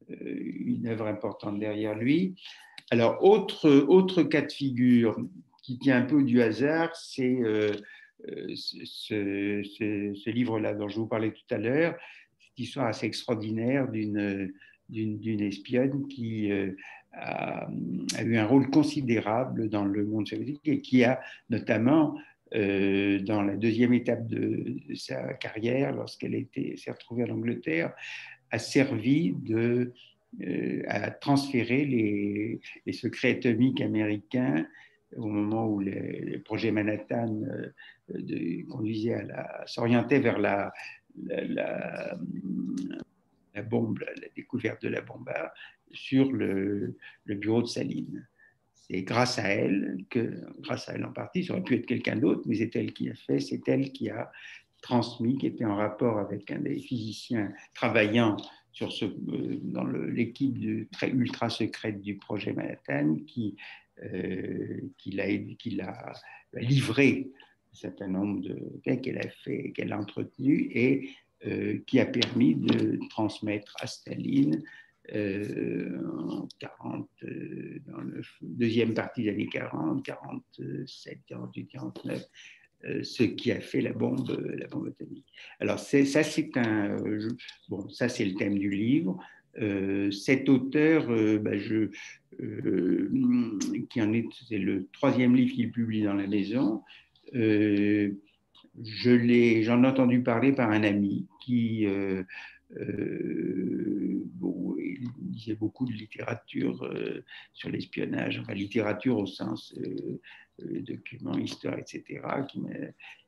[0.10, 2.36] une œuvre importante derrière lui.
[2.92, 5.18] Alors, autre, autre cas de figure
[5.64, 7.40] qui tient un peu du hasard, c'est
[8.54, 11.96] ce, livre-là dont je vous parlais tout à l'heure,
[12.40, 14.52] cette histoire assez extraordinaire d'une,
[15.42, 16.52] espionne qui
[17.14, 17.68] a,
[18.24, 22.18] eu un rôle considérable dans le monde soviétique et qui a notamment,
[22.56, 26.46] euh, dans la deuxième étape de, sa carrière, lorsqu'elle
[26.76, 27.94] s'est retrouvée en Angleterre,
[28.52, 29.94] a servi de,
[30.42, 34.66] euh, à transférer les, les, secrets atomiques américains
[35.16, 40.74] au moment où le projet Manhattan euh, conduisait à s'orienter vers la,
[43.62, 45.30] bombe, la découverte de la bombe
[45.92, 48.28] sur le, bureau de Saline.
[48.74, 52.18] C'est grâce à elle que, grâce à elle en partie, ça aurait pu être quelqu'un
[52.18, 54.32] d'autre, mais c'est elle qui a fait, c'est elle qui a
[54.82, 58.36] transmis, qui était en rapport avec un des physiciens travaillant
[58.74, 63.56] sur ce, euh, dans l'équipe très ultra secrète du projet Manhattan, qui,
[64.04, 65.28] euh, qui l'a
[66.54, 67.32] livré
[67.72, 71.10] un certain nombre de qu'elle a fait, qu'elle a entretenu et
[71.88, 74.64] qui a permis de transmettre à Staline
[75.14, 82.24] euh, en 40, euh, dans la deuxième partie des années 40, 47, 48, 49,
[83.04, 85.26] ce qui a fait la bombe, la bombe atomique.
[85.60, 86.98] Alors ça, c'est un,
[87.68, 89.18] bon, ça c'est le thème du livre.
[89.60, 91.08] Euh, cet auteur,
[91.42, 91.90] bah, je,
[93.90, 96.82] qui en est, c'est le troisième livre qu'il publie dans la maison.
[98.82, 101.86] Je l'ai, j'en ai entendu parler par un ami qui
[102.80, 104.24] euh,
[104.78, 110.20] il lisait beaucoup de littérature euh, sur l'espionnage, enfin littérature au sens euh,
[110.82, 112.22] documents, histoire, etc.,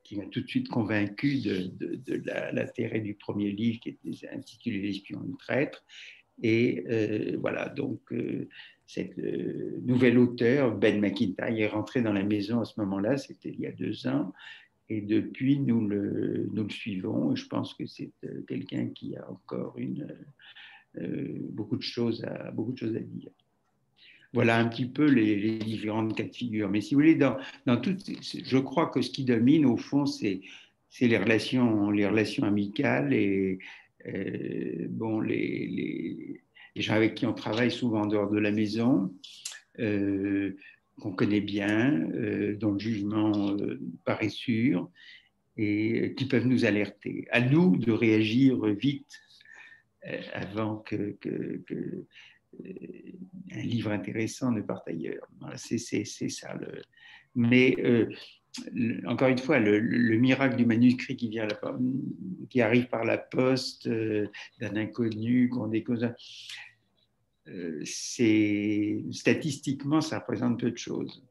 [0.03, 5.23] qui m'a tout de suite convaincu de, l'intérêt du premier livre qui était intitulé L'espion
[5.23, 5.83] et le traître.
[6.43, 6.83] Et
[7.39, 8.13] voilà, donc
[8.85, 13.59] cette nouvel auteur, Ben McIntyre, est rentré dans la maison à ce moment-là, c'était il
[13.59, 14.33] y a deux ans,
[14.89, 17.35] et depuis, nous le, suivons.
[17.35, 20.15] Je pense que c'est euh, quelqu'un qui a encore une,
[20.97, 23.31] euh, beaucoup, de choses à, beaucoup de choses à dire.
[24.33, 26.69] Voilà un petit peu les, différentes cas de figure.
[26.69, 27.37] Mais si vous voulez, dans,
[27.81, 30.41] tout, je crois que ce qui domine, au fond, c'est
[30.99, 33.59] les relations, les relations amicales et
[34.07, 36.41] euh, bon, les,
[36.75, 39.13] gens avec qui on travaille souvent en dehors de la maison.
[39.79, 40.55] Euh,
[41.01, 44.89] qu'on connaît bien, euh, dont le jugement euh, paraît sûr,
[45.57, 47.27] et qui peuvent nous alerter.
[47.31, 49.21] À nous de réagir vite
[50.07, 51.17] euh, avant que,
[53.51, 55.27] livre intéressant ne parte ailleurs.
[55.57, 56.57] c'est ça.
[57.35, 57.75] Mais
[59.05, 59.81] encore une fois, le,
[60.17, 66.13] miracle du manuscrit qui, arrive par la poste d'un inconnu qu'on découvre,
[67.83, 71.23] c'est statistiquement, ça représente peu de choses.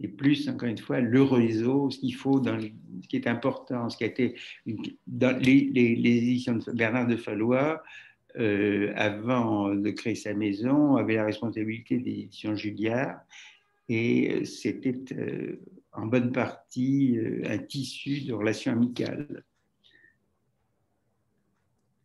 [0.00, 3.96] Et plus, encore une fois, le réseau, ce qu'il faut, ce qui est important, ce
[3.96, 4.34] qui a été
[4.66, 7.82] les, éditions de Bernard de Fallois,
[8.38, 13.20] euh, avant de créer sa maison, avait la responsabilité des éditions Julliard,
[13.88, 15.60] et c'était euh,
[15.92, 19.44] en bonne partie un tissu de relations amicales.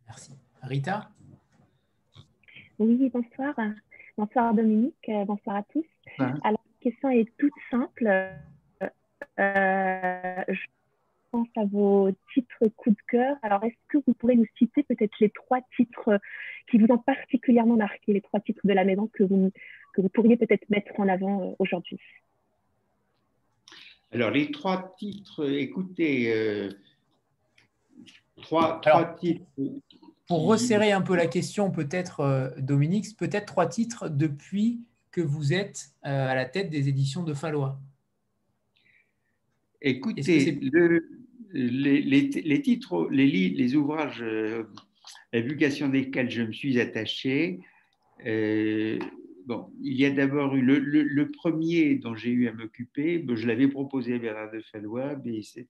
[0.06, 0.32] Merci.
[0.62, 1.11] Rita?
[2.78, 3.54] Oui, bonsoir.
[4.16, 5.84] Bonsoir Dominique, euh, bonsoir à tous.
[6.18, 8.30] Alors, la question est toute simple.
[9.38, 10.44] Euh,
[11.32, 13.36] pense à vos titres coup de cœur.
[13.42, 16.20] Alors, est-ce que vous pourrez nous citer peut-être les trois titres
[16.70, 19.50] qui vous ont particulièrement marqué, les trois titres de la maison que vous,
[19.94, 21.98] que vous pourriez peut-être mettre en avant euh, aujourd'hui?
[24.12, 26.68] Alors, les trois titres, écoutez, euh,
[28.42, 29.42] trois, trois titres.
[30.32, 35.52] Pour resserrer un peu la question, peut-être, euh, Dominique, peut-être trois titres depuis que vous
[35.52, 37.78] êtes à la tête des éditions de Fallois.
[39.82, 40.58] Écoutez,
[41.52, 44.24] les, titres, les, les ouvrages,
[45.34, 47.60] la publication desquels je me suis attaché,
[48.24, 53.68] bon, il y a d'abord eu le, premier dont j'ai eu à m'occuper, je l'avais
[53.68, 55.68] proposé à Bernard de Fallois, mais c'est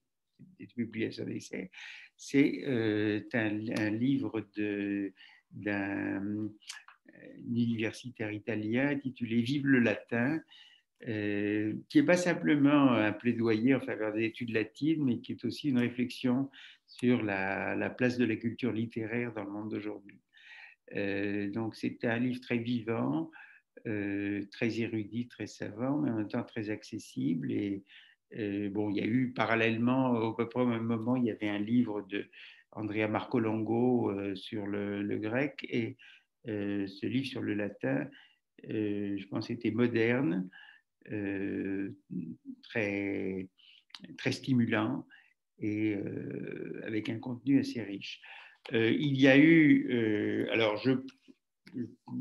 [0.74, 1.70] publication d'essai.
[2.16, 4.46] C'est euh, un, livre
[5.50, 6.48] d'un euh,
[7.50, 10.40] universitaire italien intitulé Vive le latin,
[11.08, 15.44] euh, qui n'est pas simplement un plaidoyer en faveur des études latines, mais qui est
[15.44, 16.48] aussi une réflexion
[16.86, 20.20] sur la, la place de la culture littéraire dans le monde d'aujourd'hui.
[21.52, 23.30] donc c'est un livre très vivant,
[23.84, 27.50] très érudit, très savant, mais en même temps très accessible.
[27.50, 27.82] Et
[28.38, 31.30] euh, bon, il y a eu parallèlement, au peu près au même moment, il y
[31.30, 32.26] avait un livre de
[32.72, 35.96] Andrea Marcolongo euh, sur le, grec et
[36.44, 38.08] ce livre sur le latin,
[38.64, 40.48] je pense, était moderne,
[42.64, 43.48] très,
[44.30, 45.06] stimulant
[45.60, 45.96] et
[46.84, 48.20] avec un contenu assez riche.
[48.72, 50.92] il y a eu, alors je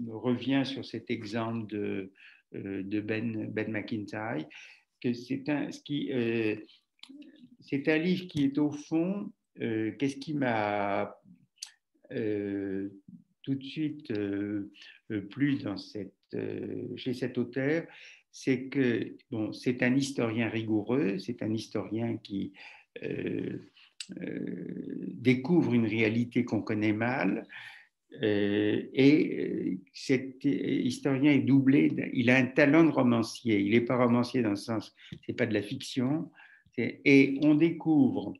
[0.08, 2.12] reviens sur cet exemple de,
[2.56, 4.45] euh, de Ben, ben McIntyre,
[5.01, 6.55] que c'est un, euh,
[7.87, 11.17] un livre qui est au fond, euh, qu'est-ce qui m'a
[12.09, 14.11] tout de suite
[15.29, 17.85] plu dans chez cet auteur,
[18.33, 22.51] c'est que bon, c'est un historien rigoureux, c'est un historien qui
[25.21, 27.47] découvre une réalité qu'on connaît mal,
[28.21, 33.60] euh, et euh, cet historien est doublé, il a un talent de romancier.
[33.60, 34.95] Il n'est pas romancier dans le sens,
[35.26, 36.30] c'est pas de la fiction.
[36.78, 38.34] Et on découvre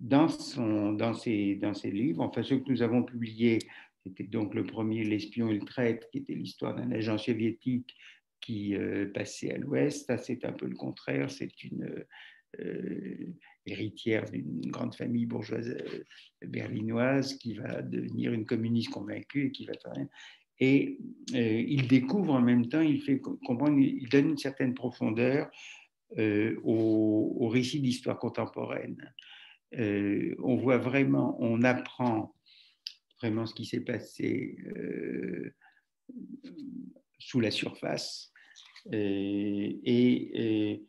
[0.00, 3.58] dans, son, dans, ses, dans ses livres, enfin ceux que nous avons publiés,
[4.04, 7.94] c'était donc le premier, L'espion et le traître, qui était l'histoire d'un agent soviétique
[8.40, 10.06] qui euh, passait à l'ouest.
[10.06, 11.30] Ça, c'est un peu le contraire.
[11.30, 12.06] C'est une, euh,
[13.66, 16.04] héritière d'une grande famille bourgeoise euh,
[16.46, 19.72] berlinoise qui va devenir une communiste convaincue et qui va
[20.60, 20.98] et
[21.34, 25.50] euh, il découvre en même temps, il fait comprendre, il donne une certaine profondeur
[26.62, 29.12] au, récit d'histoire contemporaine.
[29.72, 32.36] on voit vraiment, on apprend
[33.20, 34.56] vraiment ce qui s'est passé
[37.18, 38.32] sous la surface
[38.92, 40.84] et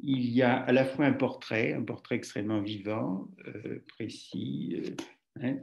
[0.00, 5.42] il y a à la fois un portrait, un portrait extrêmement vivant, euh, précis, euh,
[5.42, 5.56] hein,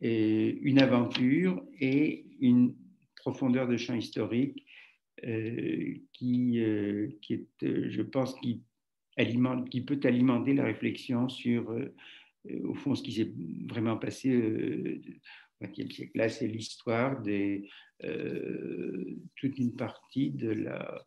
[0.00, 2.74] et une aventure et une
[3.16, 4.64] profondeur de champ historique
[5.24, 7.18] euh, qui, est,
[7.62, 8.62] je pense, qui,
[9.16, 11.74] alimente, qui peut alimenter la réflexion sur,
[12.64, 13.32] au fond, ce qui s'est
[13.66, 16.12] vraiment passé au XXe siècle.
[16.16, 17.62] Là, c'est l'histoire de
[19.36, 21.06] toute une partie de la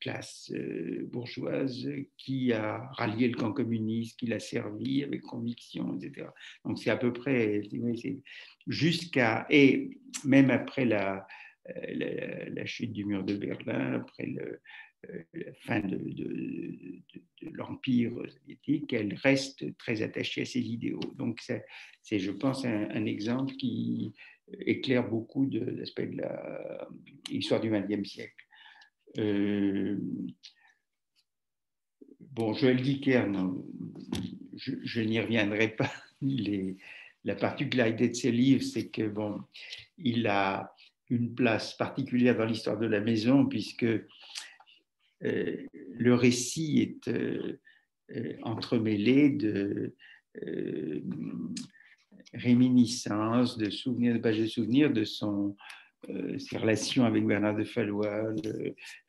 [0.00, 6.28] classe euh, bourgeoise qui a rallié le camp communiste, qui l'a servi avec conviction, etc.
[6.64, 7.62] Donc c'est à peu près
[8.66, 9.90] jusqu'à et
[10.24, 11.26] même après la,
[11.70, 14.28] euh, la, chute du mur de Berlin, après
[15.34, 15.98] la fin de,
[17.52, 21.00] l'empire soviétique, elle reste très attachée à ses idéaux.
[21.14, 24.14] Donc c'est, je pense, un, un, exemple qui
[24.60, 26.22] éclaire beaucoup de l'aspect de
[27.30, 28.45] l'histoire du XXe siècle.
[29.18, 29.96] Euh,
[32.20, 33.24] bon, Joël Dicker,
[34.54, 35.90] je, n'y reviendrai pas.
[37.24, 39.40] la particularité de ses livres, c'est que bon,
[39.98, 40.74] il a
[41.08, 44.06] une place particulière dans l'histoire de la maison, puisque euh,
[45.22, 47.58] le récit est euh,
[48.42, 49.94] entremêlé de
[52.34, 55.56] réminiscences, de souvenirs, de pages de souvenirs de son,
[56.38, 58.32] ses relations avec Bernard de Fallois,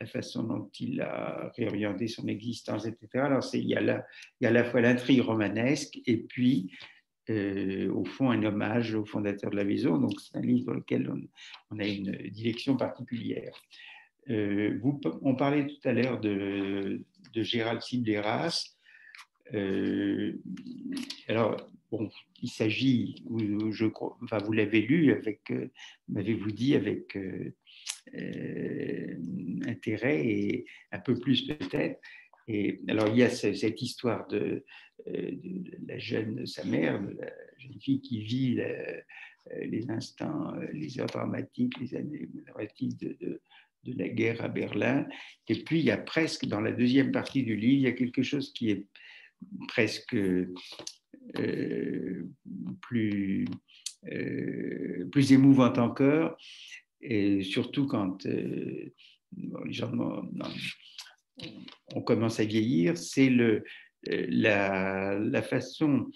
[0.00, 3.08] la façon dont il a réorienté son existence, etc.
[3.24, 4.04] Alors, il y, a la,
[4.40, 6.72] il y a à la fois l'intrigue romanesque et puis,
[7.30, 9.98] euh, au fond, un hommage au fondateur de la maison.
[9.98, 11.12] Donc, c'est un livre dans lequel
[11.70, 13.54] on, a une direction particulière.
[14.30, 14.80] Euh,
[15.22, 18.77] on parlait tout à l'heure de, de Gérald Sibleras.
[21.28, 21.56] Alors,
[21.90, 22.10] Bon,
[22.42, 23.24] il s'agit,
[23.70, 25.70] je crois, enfin, vous l'avez lu avec, euh,
[26.08, 27.54] m'avez-vous dit, avec euh,
[28.14, 29.14] euh,
[29.66, 31.98] intérêt et un peu plus peut-être.
[32.46, 34.64] Et alors, il y a cette histoire de,
[35.86, 38.58] la jeune, sa mère, de la jeune fille qui vit
[39.54, 43.40] les instants, les heures dramatiques, les années dramatiques de,
[43.84, 45.06] de la guerre à Berlin.
[45.46, 47.92] Et puis, il y a presque, dans la deuxième partie du livre, il y a
[47.92, 48.86] quelque chose qui est
[49.68, 50.16] presque
[51.36, 52.26] euh,
[52.80, 53.44] plus,
[54.10, 56.36] euh, plus émouvant encore,
[57.00, 58.92] et surtout quand euh,
[59.64, 59.92] les gens
[61.94, 63.30] on commence à vieillir, c'est
[64.06, 66.10] la, la, façon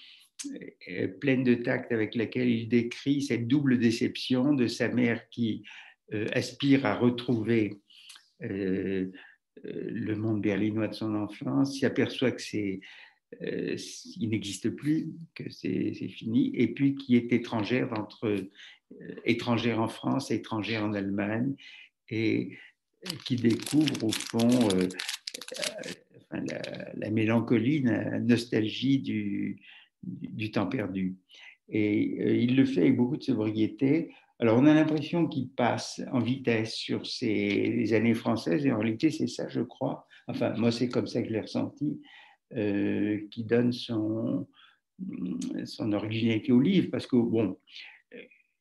[1.21, 5.63] pleine de tact avec laquelle il décrit cette double déception de sa mère qui
[6.33, 7.75] aspire à retrouver
[8.41, 12.81] le monde berlinois de son enfance, s'aperçoit que c'est
[13.41, 18.37] il n'existe plus, que c'est fini, et puis qui est étrangère entre
[19.25, 21.55] étrangère en France, étrangère en Allemagne,
[22.09, 22.59] et
[23.25, 24.69] qui découvre au fond
[26.31, 31.17] la, mélancolie, la nostalgie du, temps perdu.
[31.69, 34.11] Et il le fait avec beaucoup de sobriété,
[34.43, 39.13] alors, on a l'impression qu'il passe en vitesse sur ces années françaises, et en réalité,
[39.13, 40.09] c'est ça, je crois.
[40.27, 41.97] Enfin, moi, c'est comme ça que je l'ai ressenti, euh,
[43.31, 44.47] qui donne son,
[45.65, 47.59] son originalité au livre, parce que, bon,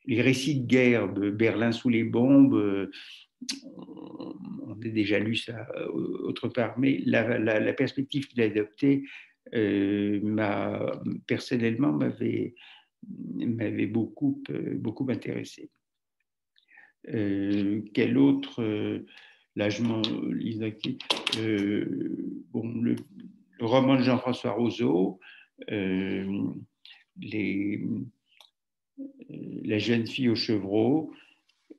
[0.05, 2.91] les récits de guerre de Berlin sous les bombes, euh,
[3.75, 9.03] on a déjà lu ça euh, autre part, mais la, perspective qu'il a adoptée,
[11.27, 15.69] personnellement, m'avait beaucoup, euh, beaucoup intéressé.
[17.09, 19.05] Euh, quel autre, euh,
[19.55, 20.01] là je m'en
[21.39, 21.85] euh,
[22.51, 22.95] bon, le,
[23.65, 25.19] roman de Jean-François Roseau,
[25.67, 27.83] les,
[29.63, 31.13] La jeune fille au chevreau,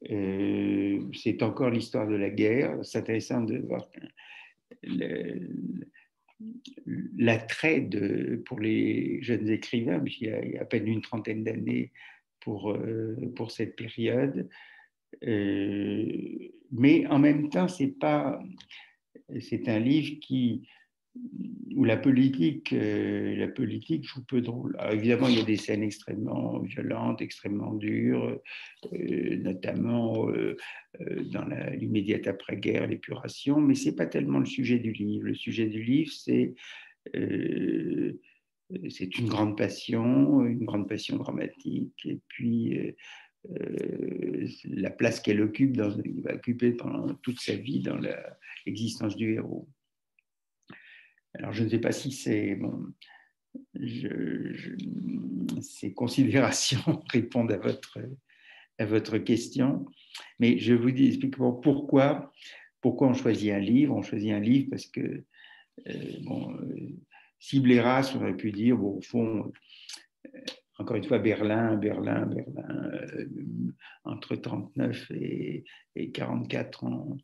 [0.03, 2.79] c'est encore l'histoire de la guerre.
[2.83, 3.89] C'est intéressant de voir
[7.17, 7.89] l'attrait
[8.45, 11.93] pour les jeunes écrivains, puisqu'il y, a à peine une trentaine d'années
[12.41, 14.49] pour, euh, pour cette période.
[15.25, 18.43] Euh, mais en même temps, c'est pas,
[19.41, 20.67] c'est un livre qui
[21.75, 24.77] où la politique, euh, la politique joue peu de rôle.
[24.91, 28.41] évidemment, il y a des scènes extrêmement violentes, extrêmement dures,
[28.93, 30.57] euh, notamment euh,
[31.33, 35.27] dans l'immédiate après-guerre, l'épuration, mais c'est pas tellement le sujet du livre.
[35.27, 36.55] Le sujet du livre, c'est
[38.89, 42.95] c'est une grande passion, une grande passion dramatique, et puis
[44.65, 45.91] la place qu'elle occupe, dans,
[46.23, 47.99] va occuper pendant toute sa vie dans
[48.65, 49.69] l'existence du héros.
[51.35, 52.59] Alors, je ne sais pas si ces
[55.95, 57.99] considérations répondent à votre,
[58.79, 59.87] à votre question,
[60.39, 62.33] mais je vous dis explique pourquoi,
[62.81, 63.95] pourquoi on choisit un livre.
[63.95, 65.25] On choisit un livre parce que,
[65.89, 66.99] euh, bon, euh,
[67.55, 69.53] on aurait pu dire, bon, au fond,
[70.27, 70.41] euh,
[70.79, 73.27] encore une fois, Berlin, Berlin, Berlin, euh,
[74.05, 75.65] entre 39 et,
[75.95, 77.17] et 44, on,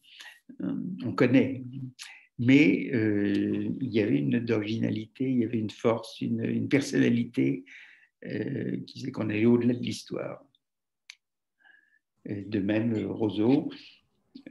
[1.04, 1.64] on connaît
[2.38, 7.64] mais euh, il y avait une note d'originalité, il y avait une force, une, personnalité
[8.24, 10.44] euh, qui faisait qu'on allait au-delà de l'histoire.
[12.26, 13.70] De même, Roseau,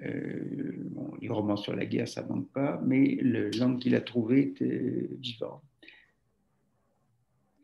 [0.04, 0.90] euh,
[1.22, 5.10] les romans sur la guerre, ça manque pas, mais le langue qu'il a trouvé était
[5.20, 5.62] vivant.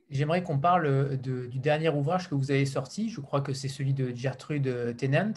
[0.09, 3.09] J'aimerais qu'on parle du dernier ouvrage que vous avez sorti.
[3.09, 5.33] Je crois que c'est celui de Gertrude Tennant,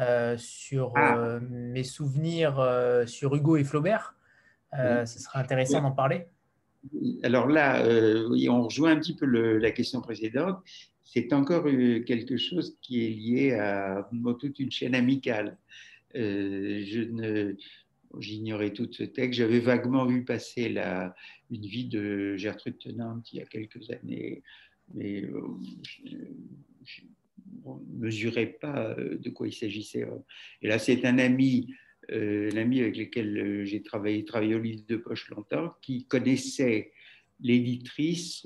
[0.00, 1.18] euh, sur ah.
[1.18, 4.14] euh, mes souvenirs euh, sur Hugo et Flaubert.
[4.72, 6.26] ce serait intéressant d'en parler.
[7.22, 7.84] Alors là,
[8.48, 10.58] on rejoint un petit peu la question précédente.
[11.04, 15.58] C'est encore quelque chose qui est lié à toute une chaîne amicale.
[16.14, 17.56] je ne,
[18.18, 19.38] j'ignorais tout ce texte.
[19.38, 21.14] J'avais vaguement vu passer la,
[21.50, 24.42] une vie de Gertrude Tenante il y a quelques années,
[24.94, 25.58] mais on
[27.64, 30.06] ne mesurait pas euh, de quoi il s'agissait.
[30.62, 31.74] Et là, c'est un ami,
[32.12, 34.24] euh, l'ami avec lequel euh, j'ai travaillé,
[34.54, 36.92] au livre de poche longtemps, qui connaissait
[37.42, 38.42] l'éditrice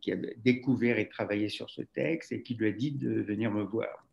[0.00, 3.50] qui a découvert et travaillé sur ce texte et qui lui a dit de venir
[3.50, 4.06] me voir.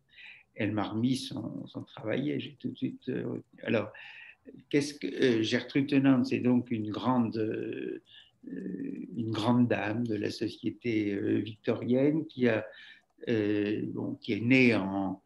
[0.56, 3.08] Elle m'a remis son, travail et j'ai tout de suite.
[3.62, 3.92] alors,
[4.70, 8.02] qu'est-ce que Gertrude Tenant, c'est donc une grande euh,
[9.16, 12.66] une grande dame de la société euh, victorienne qui, a,
[13.28, 13.82] euh,
[14.20, 15.22] qui est née en,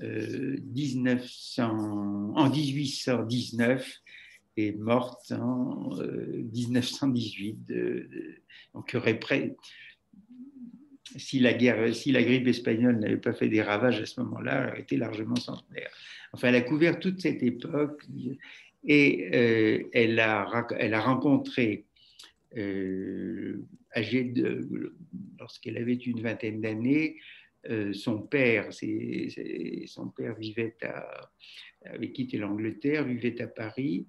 [0.00, 3.92] 1900, en 1819
[4.56, 5.90] et morte en
[6.52, 7.72] 1918.
[8.72, 9.18] donc, aurait
[11.16, 14.62] si la, guerre, si la grippe espagnole n'avait pas fait des ravages à ce moment-là,
[14.62, 15.90] elle aurait été largement centenaire.
[16.32, 18.04] Enfin, elle a couvert toute cette époque
[18.84, 21.84] Et elle, a, elle a rencontré,
[22.56, 24.94] âgée de,
[25.38, 27.16] lorsqu'elle avait une vingtaine d'années,
[27.92, 31.30] son père, son père vivait à,
[31.84, 34.06] avait quitté l'Angleterre, vivait à Paris,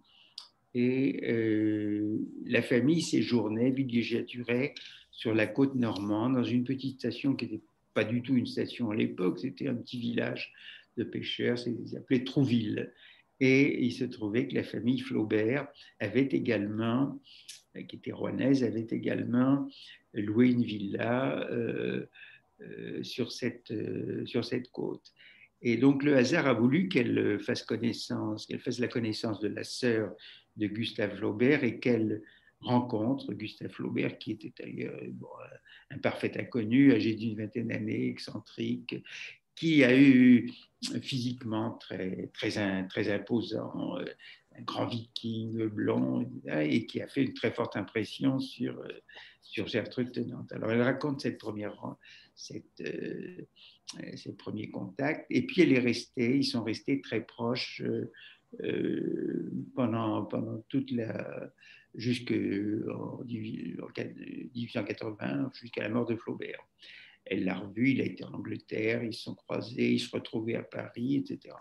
[0.74, 4.74] et euh, la famille séjournait, villégiaturait
[5.12, 7.64] sur la côte normande, dans une petite station qui n'était
[7.94, 10.54] pas du tout une station à l'époque, c'était un petit village
[10.98, 12.94] de pêcheurs, c'est appelé Trouville.
[13.42, 15.68] Et il se trouvait que la famille Flaubert
[16.00, 17.20] avait également,
[17.88, 19.67] qui était rouennaise, avait également
[20.13, 22.05] loué une villa euh,
[22.61, 23.74] euh, sur, cette,
[24.26, 25.13] sur cette côte.
[25.61, 29.63] Et donc le hasard a voulu qu'elle fasse connaissance, qu'elle fasse la connaissance de la
[29.63, 30.11] sœur
[30.57, 32.24] de Gustave Flaubert et qu'elle
[32.61, 34.99] rencontre Gustave Flaubert, qui était d'ailleurs
[35.89, 39.03] un parfait inconnu, âgé d'une vingtaine d'années, excentrique,
[39.55, 40.51] qui a eu
[41.01, 44.05] physiquement très, très, très imposant, euh,
[44.58, 48.89] un grand viking blond, et qui a fait une très forte impression sur, euh,
[49.41, 50.52] sur Gertrude Tenante.
[50.52, 51.78] Alors elle raconte cette première,
[52.36, 53.45] cette, euh,
[54.16, 57.82] ses premiers contacts, et puis elle est restée, ils sont restés très proches
[58.62, 61.52] euh, pendant, pendant toute la
[61.95, 66.66] jusqu'en 1880, jusqu'à la mort de Flaubert.
[67.26, 70.56] Elle l'a revu, il a été en Angleterre, ils se sont croisés, ils se retrouvaient
[70.56, 71.54] à Paris, etc.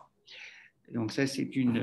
[0.90, 1.76] Donc ça, c'est une,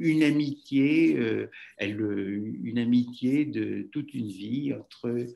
[0.00, 5.26] une amitié, euh, elle, une amitié de toute une vie entre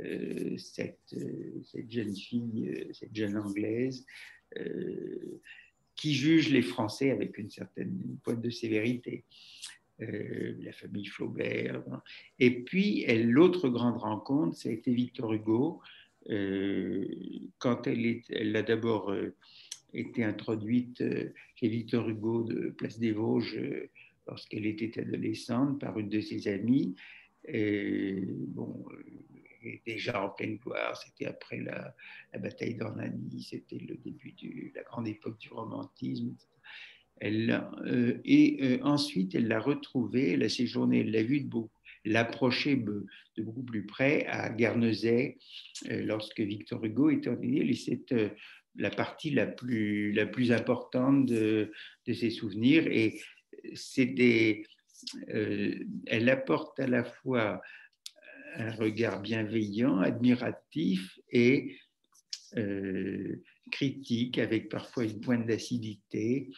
[0.00, 1.14] euh, cette,
[1.90, 4.06] jeune fille, cette jeune anglaise,
[5.96, 9.24] qui juge les Français avec une certaine pointe de sévérité.
[10.02, 11.82] Euh, la famille Flaubert.
[12.38, 15.80] Et puis, l'autre grande rencontre, ça a été Victor Hugo.
[16.30, 17.06] Euh,
[17.58, 19.34] quand elle, est, elle a d'abord euh,
[19.92, 21.02] été introduite
[21.56, 23.58] chez Victor Hugo de Place des Vosges
[24.26, 26.94] lorsqu'elle était adolescente par une de ses amies.
[27.44, 28.84] Bon,
[29.86, 30.96] déjà en pleine gloire.
[30.96, 31.94] C'était après la,
[32.38, 36.34] bataille d'Ornanie, c'était le début de la grande époque du romantisme.
[37.20, 41.48] Elle, euh, et euh, ensuite, elle l'a retrouvé, elle a séjourné, elle l'a vu de
[41.48, 41.70] beaucoup
[42.04, 45.38] l'approcher de beaucoup plus près à Guernesey
[45.88, 48.12] euh, lorsque Victor Hugo était en et c'est
[48.76, 51.72] la partie la plus, la plus importante de,
[52.06, 53.20] ses souvenirs et
[53.74, 54.64] c'est des,
[55.28, 57.60] elle apporte à la fois
[58.56, 61.76] un regard bienveillant, admiratif et
[62.56, 66.50] euh, critique, avec parfois une pointe d'acidité.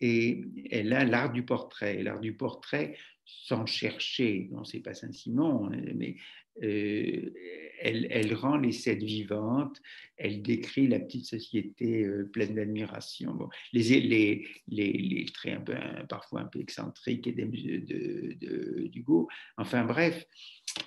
[0.00, 2.02] Et elle a l'art du portrait.
[2.02, 6.16] L'art du portrait, sans chercher, non, c'est pas Saint-Simon, hein, mais
[6.62, 7.32] euh,
[7.80, 9.80] elle, rend les scènes vivantes,
[10.16, 13.48] elle décrit la petite société euh, pleine d'admiration.
[13.72, 15.60] les, traits
[16.08, 19.28] parfois un peu excentriques et des, de, d'Hugo.
[19.58, 20.26] Enfin bref,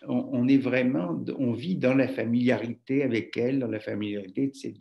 [0.08, 0.44] on,
[1.54, 4.74] vit dans la familiarité avec elle, dans la familiarité de ces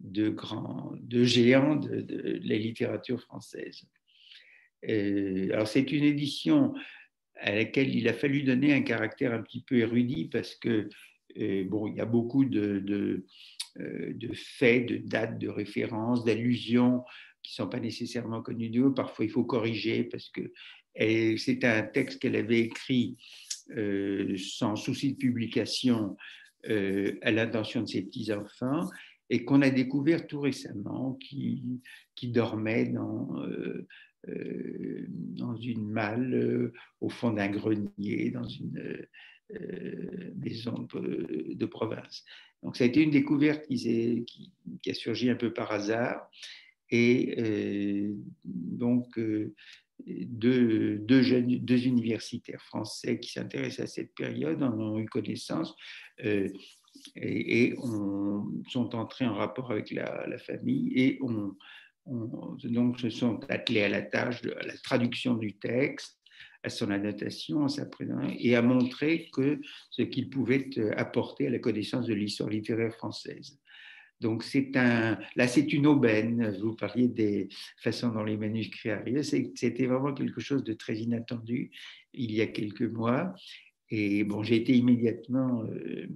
[0.00, 3.82] deux géants de, la littérature française.
[4.88, 6.74] Euh, alors c'est une édition
[7.42, 10.88] à laquelle il a fallu donner un caractère un petit peu érudit parce que
[11.38, 13.24] euh, bon, il y a beaucoup de,
[13.78, 17.02] euh, de, faits, de dates, de références, d'allusions
[17.42, 18.94] qui ne sont pas nécessairement connues de eux.
[18.94, 20.52] Parfois, il faut corriger parce que
[20.94, 23.16] c'est un texte qu'elle avait écrit
[23.76, 26.16] euh, sans souci de publication
[26.64, 28.88] à l'intention de ses petits-enfants
[29.30, 31.64] et qu'on a découvert tout récemment, qui,
[32.14, 33.34] qui dormait dans,
[34.26, 39.06] dans une malle euh, au fond d'un grenier, dans une
[39.54, 42.24] euh, maison de, province.
[42.62, 44.52] Donc ça a été une découverte qui,
[44.86, 46.28] a surgi un peu par hasard.
[46.94, 48.14] Et
[48.44, 49.18] donc,
[50.06, 55.74] deux, deux universitaires français qui s'intéressent à cette période en ont eu connaissance
[56.18, 56.50] et,
[57.16, 57.74] et
[58.68, 61.56] sont entrés en rapport avec la, la famille et ont,
[62.06, 66.18] donc se sont attelés à la tâche de la traduction du texte,
[66.64, 67.88] à son annotation, à sa
[68.38, 69.30] et à montrer
[69.90, 73.58] ce qu'il pouvait euh, apporter à la connaissance de l'histoire littéraire française.
[74.20, 76.56] Donc c'est un, là c'est une aubaine.
[76.60, 77.48] Vous parliez des
[77.78, 79.24] façons dont les manuscrits arrivaient.
[79.24, 81.72] C'était vraiment quelque chose de très inattendu
[82.12, 83.34] il y a quelques mois.
[83.94, 86.06] Et bon, j'ai été immédiatement euh,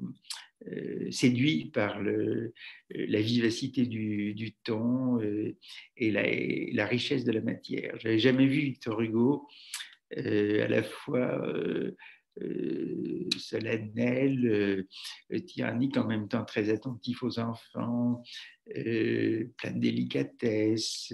[0.69, 2.55] euh, séduit par le,
[2.89, 5.55] la vivacité du, ton euh,
[5.99, 7.95] et la, richesse de la matière.
[8.01, 9.47] Je n'avais jamais vu Victor Hugo
[10.17, 11.43] euh, à la fois
[13.39, 14.87] solennel,
[15.47, 18.23] tyrannique, en même temps très attentif aux enfants,
[18.75, 21.13] plein de délicatesse.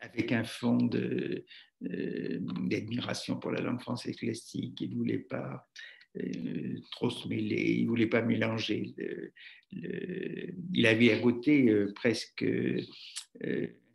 [0.00, 0.78] Avec un fond
[1.80, 4.80] d'admiration pour la langue française classique.
[4.80, 5.68] Il ne voulait pas
[6.92, 8.94] trop se mêler, il ne voulait pas mélanger.
[9.72, 12.44] il avait à côté presque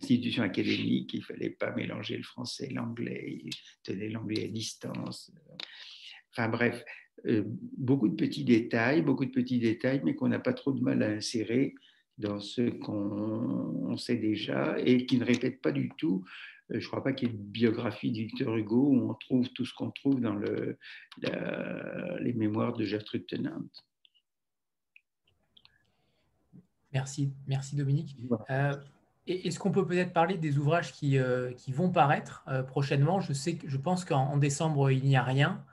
[0.01, 3.51] institution académique, il ne fallait pas mélanger le français et l'anglais, il
[3.83, 5.31] tenait l'anglais à distance.
[6.31, 6.83] Enfin bref,
[7.27, 10.81] euh, beaucoup de petits détails, beaucoup de petits détails, mais qu'on n'a pas trop de
[10.81, 11.75] mal à insérer
[12.17, 16.23] dans ce qu'on sait déjà et qui ne répètent pas du tout.
[16.71, 19.13] Euh, je ne crois pas qu'il y ait une biographie de Victor Hugo où on
[19.15, 20.77] trouve tout ce qu'on trouve dans le,
[22.19, 23.63] les mémoires de Gertrude Tennant.
[26.93, 28.17] Merci, merci Dominique.
[28.49, 28.75] Euh,
[29.25, 31.17] est-ce qu'on peut peut-être parler des ouvrages qui,
[31.55, 33.21] qui vont paraître prochainement?
[33.21, 35.63] Je, sais, je pense qu'en décembre, il n'y a rien.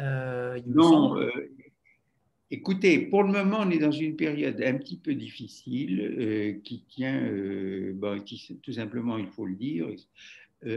[0.00, 1.30] Euh, non, euh,
[2.50, 6.82] écoutez, pour le moment, on est dans une période un petit peu difficile euh, qui
[6.88, 7.22] tient,
[7.94, 8.22] bon,
[8.62, 9.88] tout simplement, il faut le dire,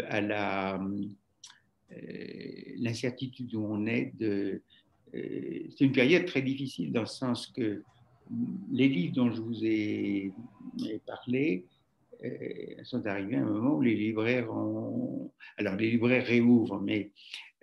[0.09, 0.81] à la
[2.77, 4.13] l'incertitude où on est.
[5.13, 7.83] c'est une période très difficile dans le sens que
[8.71, 10.31] les livres dont je vous ai,
[11.05, 11.65] parlé
[12.83, 15.31] sont arrivés à un moment où les libraires ont...
[15.57, 17.11] Alors, les libraires réouvrent, mais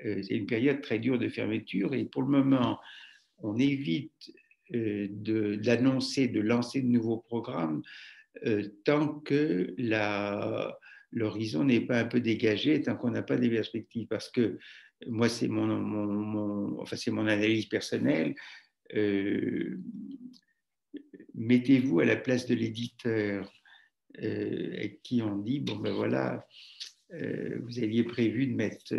[0.05, 2.79] euh, c'est une période très dure de fermeture et pour le moment,
[3.43, 4.33] on évite
[4.75, 5.09] euh,
[5.57, 7.83] d'annoncer, de, lancer de nouveaux programmes
[8.47, 9.75] euh, tant que
[11.13, 14.07] l'horizon n'est pas un peu dégagé, tant qu'on n'a pas des perspectives.
[14.07, 14.59] Parce que
[15.09, 16.87] moi, c'est mon,
[17.27, 18.35] analyse personnelle.
[21.35, 23.53] Mettez-vous à la place de l'éditeur
[25.03, 26.47] qui on dit, bon ben voilà,
[27.11, 28.95] vous aviez prévu de mettre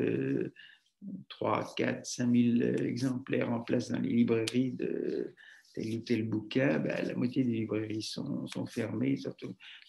[1.30, 5.34] 3, 4, 5 000 exemplaires en place dans les librairies de
[5.74, 9.18] tel ou tel bouquin, ben, la moitié des librairies sont, sont fermées.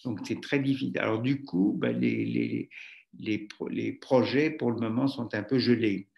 [0.04, 0.98] Donc c'est très difficile.
[0.98, 2.70] Alors du coup, ben, les, les,
[3.18, 6.08] les, les, projets pour le moment sont un peu gelés.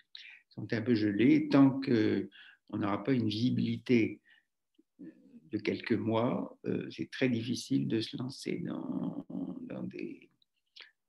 [0.50, 4.20] Sont un peu gelés tant qu'on n'aura pas une visibilité
[5.54, 9.24] de quelques mois, euh, c'est très difficile de se lancer dans,
[9.60, 10.28] dans des,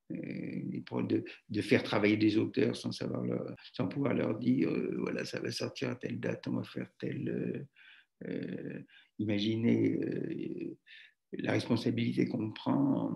[0.10, 3.24] de, de, faire travailler des auteurs sans, savoir
[3.74, 6.89] sans pouvoir leur dire euh, voilà, ça va sortir à telle date, on va faire
[6.99, 7.30] telle.
[7.30, 8.80] Euh, euh,
[9.20, 9.99] imaginez
[11.34, 13.16] la responsabilité qu'on prend.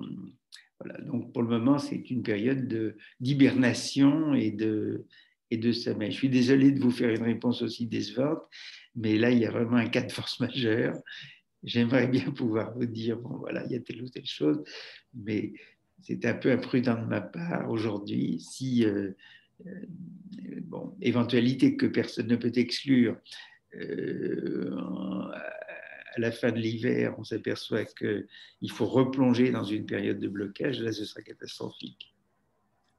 [0.80, 1.00] Voilà.
[1.02, 5.06] Donc pour le moment, c'est une période d'hibernation et de,
[5.52, 6.12] et de sommeil.
[6.12, 8.40] Je suis désolé de vous faire une réponse aussi décevante,
[8.96, 10.96] mais là, il y a vraiment un cas de force majeure.
[11.64, 14.64] J'aimerais bien pouvoir vous dire, bon voilà, il y a telle ou telle chose,
[15.14, 15.54] mais
[16.02, 18.40] c'est un peu imprudent de ma part aujourd'hui.
[18.40, 19.12] Si, euh,
[19.66, 19.86] euh,
[20.64, 23.18] bon, éventualité que personne ne peut exclure,
[23.76, 24.76] euh,
[26.16, 30.82] à la fin de l'hiver, on s'aperçoit qu'il faut replonger dans une période de blocage,
[30.82, 32.16] là, ce sera catastrophique.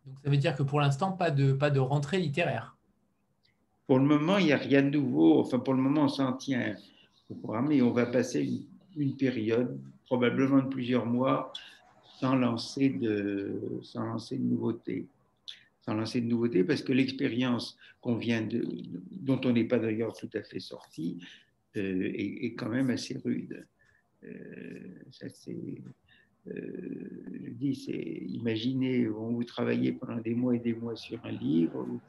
[0.06, 2.76] Donc, ça veut dire que pour l'instant, pas de, pas de rentrée littéraire?
[3.86, 5.40] Pour le moment, il n'y a rien de nouveau.
[5.40, 6.76] Enfin, pour le moment, on s'en tient
[7.28, 8.64] au programme et on va passer une,
[8.96, 11.52] une période, probablement de plusieurs mois,
[12.20, 15.06] sans lancer de, sans lancer de nouveautés.
[15.86, 20.60] Sans lancer de nouveautés, parce que l'expérience dont on n'est pas d'ailleurs tout à fait
[20.60, 21.18] sorti,
[21.76, 23.66] euh, est, quand même assez rude.
[24.24, 24.28] Euh,
[25.10, 26.52] ça, euh,
[27.42, 31.84] je dis, c'est imaginez, vous travaillez pendant des mois et des mois sur un livre,
[31.84, 32.00] vous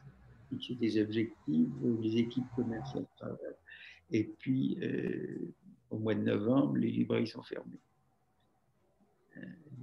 [0.50, 1.70] fixez des objectifs,
[2.02, 3.38] les équipes commerciales travaillent,
[4.12, 4.78] et puis
[5.90, 7.80] au mois de novembre, les librairies sont fermées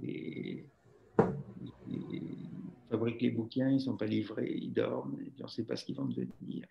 [0.03, 0.63] ils
[2.89, 5.75] fabriquent les bouquins, ils ne sont pas livrés, ils dorment, et on ne sait pas
[5.75, 6.65] ce qu'ils vont devenir.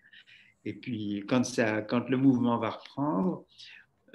[0.65, 1.43] Et puis, quand,
[2.09, 3.45] le mouvement va reprendre,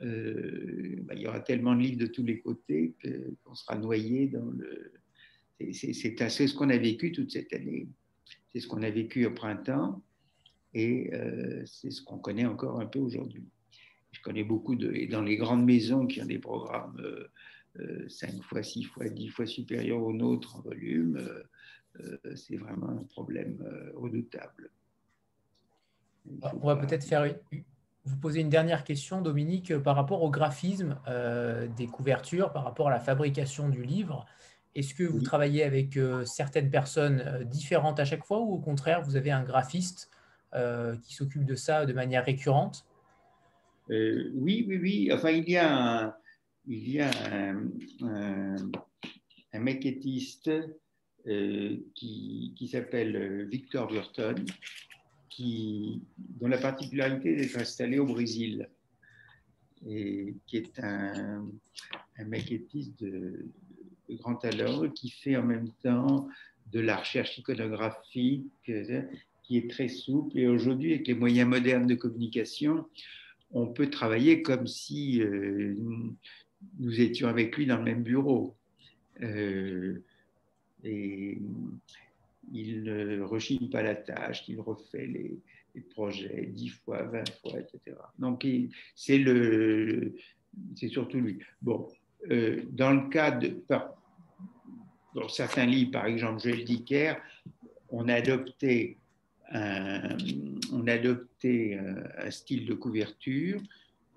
[0.02, 2.94] euh, bah, il y aura tellement de livres de tous les côtés
[3.44, 4.92] qu'on sera noyé dans le.
[5.72, 7.88] C'est ce qu'on a vécu toute cette année.
[8.52, 10.02] C'est ce qu'on a vécu au printemps
[10.74, 13.44] et euh, c'est ce qu'on connaît encore un peu aujourd'hui.
[14.10, 14.92] Je connais beaucoup de.
[14.92, 17.00] Et dans les grandes maisons qui ont des programmes.
[17.00, 17.28] Euh,
[18.08, 21.42] 5 fois, 6 fois, 10 fois supérieur au nôtre en volume, euh,
[22.00, 24.70] euh, c'est vraiment un problème euh, redoutable.
[26.42, 27.34] On va peut-être faire
[28.04, 30.96] vous poser une dernière question, Dominique, par rapport au graphisme
[31.76, 34.24] des couvertures, par rapport à la fabrication du livre.
[34.74, 39.16] Est-ce que vous travaillez avec certaines personnes différentes à chaque fois ou au contraire, vous
[39.16, 40.10] avez un graphiste
[41.02, 42.86] qui s'occupe de ça de manière récurrente?
[43.90, 45.10] Oui, oui, oui.
[45.12, 46.14] Enfin, il y a un,
[46.66, 47.10] il y a
[48.02, 48.56] un,
[49.54, 50.50] maquettiste
[51.26, 54.44] euh, qui, s'appelle Victor Burton,
[55.28, 58.68] qui, dont la particularité d'être installé au Brésil,
[59.86, 61.46] et qui est un,
[62.26, 63.46] maquettiste de,
[64.08, 66.28] de grand talent, qui fait en même temps
[66.72, 68.46] de la recherche iconographique,
[69.44, 70.38] qui est très souple.
[70.38, 72.86] Et aujourd'hui, avec les moyens modernes de communication,
[73.54, 75.76] on peut travailler comme si euh,
[76.78, 78.54] nous étions avec lui dans le même bureau.
[79.22, 80.02] Euh,
[80.82, 81.38] et
[82.52, 85.38] il ne rechigne pas la tâche, il refait les,
[85.90, 87.96] projets dix fois, vingt fois, etc.
[88.18, 88.46] Donc,
[88.94, 90.14] c'est le,
[90.76, 91.40] c'est surtout lui.
[91.62, 91.88] Bon,
[92.30, 93.60] euh, dans le cas de,
[95.28, 97.14] certains livres, par exemple Joël Dicker,
[97.90, 98.98] on a adopté
[99.50, 100.16] un,
[100.72, 103.60] on a adopté un, style de couverture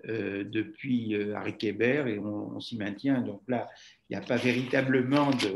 [0.06, 3.20] euh, depuis euh, Harry Kéber et on, s'y maintient.
[3.20, 3.68] Donc là,
[4.08, 5.54] il n'y a pas véritablement de.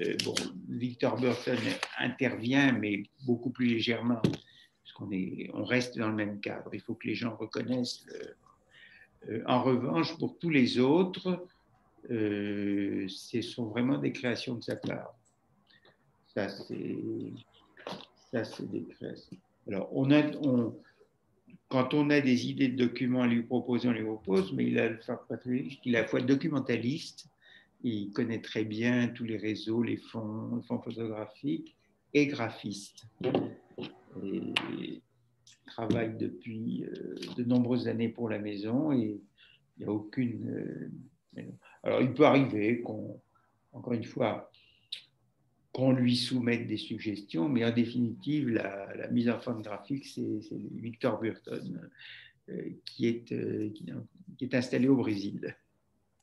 [0.00, 0.34] Euh, bon,
[0.68, 1.58] Victor Burton
[1.98, 5.10] intervient, mais beaucoup plus légèrement, parce qu'on
[5.54, 6.70] on reste dans le même cadre.
[6.72, 8.04] Il faut que les gens reconnaissent.
[9.46, 11.46] en revanche, pour tous les autres,
[12.08, 15.14] ce sont vraiment des créations de sa part.
[16.34, 16.96] Ça, c'est
[18.30, 19.38] ça, c'est des créations.
[19.68, 20.74] Alors, on a, on,
[21.68, 24.78] quand on a des idées de documents à lui proposer, on les propose, mais il
[24.78, 25.00] a le
[25.84, 27.28] il est à la fois documentaliste,
[27.82, 31.76] il connaît très bien tous les réseaux, les fonds, fonds photographiques,
[32.14, 33.06] et graphiste.
[34.22, 35.00] Il
[35.66, 39.20] travaille depuis euh, de nombreuses années pour la maison et
[39.76, 40.90] il n'y a aucune.
[41.36, 41.42] Euh,
[41.82, 43.20] alors, il peut arriver qu'on,
[43.72, 44.50] encore une fois,
[45.76, 51.20] qu'on lui soumette des suggestions, mais en définitive, la, mise en forme graphique, c'est Victor
[51.20, 51.90] Burton
[52.48, 55.54] euh, qui, est, euh, qui, est installé au Brésil.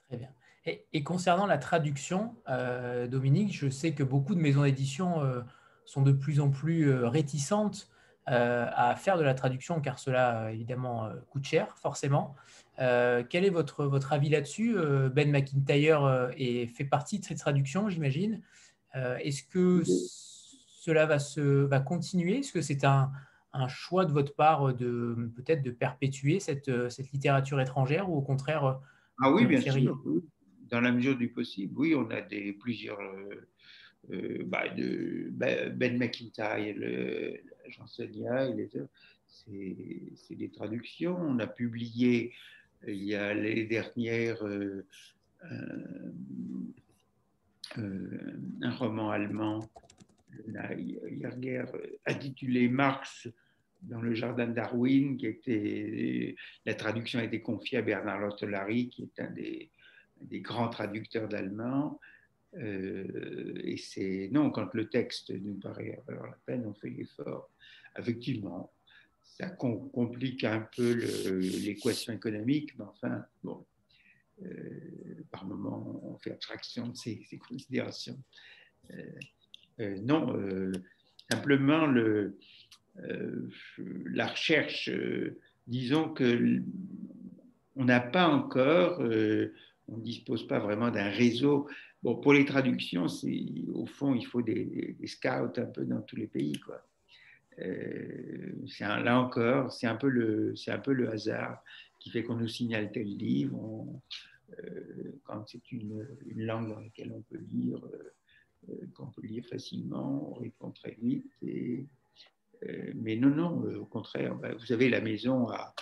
[0.08, 0.30] Très bien.
[0.66, 5.22] Et, concernant la traduction, euh, Dominique, je sais que beaucoup de maisons d'édition
[5.86, 7.91] sont de plus en plus réticentes
[8.26, 12.34] à faire de la traduction, car cela, évidemment, coûte cher, forcément.
[12.78, 14.76] quel est votre, votre avis là-dessus
[15.14, 18.41] Ben McIntyre est, fait partie de cette traduction, j'imagine?
[18.96, 22.39] Euh, est-ce que cela va, se, va continuer?
[22.39, 23.12] Est-ce que c'est un,
[23.68, 28.80] choix de votre part de peut-être de perpétuer cette, cette, littérature étrangère ou au contraire
[29.22, 30.02] Ah oui, bien sûr.
[30.70, 33.00] Dans la mesure du possible, oui, on a des, plusieurs.
[33.00, 33.48] Euh,
[34.12, 36.76] euh, bah, de Ben McIntyre,
[37.70, 38.50] Jean Sonia,
[39.30, 41.16] c'est des traductions.
[41.18, 42.34] On a publié
[42.88, 44.86] il y a l'année dernière euh,
[45.44, 45.64] un
[47.76, 49.69] roman allemand,
[52.05, 53.28] intitulé Marx
[53.84, 59.03] dans le jardin Darwin, qui était, la traduction a été confiée à Bernard Lottolari, qui
[59.03, 59.69] est un des,
[60.39, 61.99] grands traducteurs d'allemand.
[62.55, 67.49] Euh, et c'est non, quand le texte nous paraît avoir la peine, on fait l'effort.
[67.97, 68.71] Effectivement,
[69.21, 73.72] ça complique un peu l'équation économique, mais enfin, bon, euh,
[75.32, 78.18] par moment, on fait abstraction de ces, considérations.
[78.91, 79.04] Euh,
[79.80, 80.36] euh, non,
[81.32, 82.38] simplement le,
[82.96, 84.91] la recherche,
[85.68, 86.62] disons que
[87.76, 91.68] on n'a pas encore, on ne dispose pas vraiment d'un réseau.
[92.04, 93.08] Bon, pour les traductions,
[93.74, 96.86] au fond, il faut des, scouts un peu dans tous les pays, quoi.
[97.58, 101.64] là encore, c'est un peu le, hasard
[102.04, 103.58] qui fait qu'on nous signale tel livre.
[103.58, 104.00] Euh,
[105.24, 108.14] quand c'est une, langue dans laquelle on peut lire, euh,
[108.70, 111.32] euh, qu'on peut lire facilement, on répond très vite.
[112.96, 115.76] Mais non, non, au contraire, bah, vous savez, la maison a,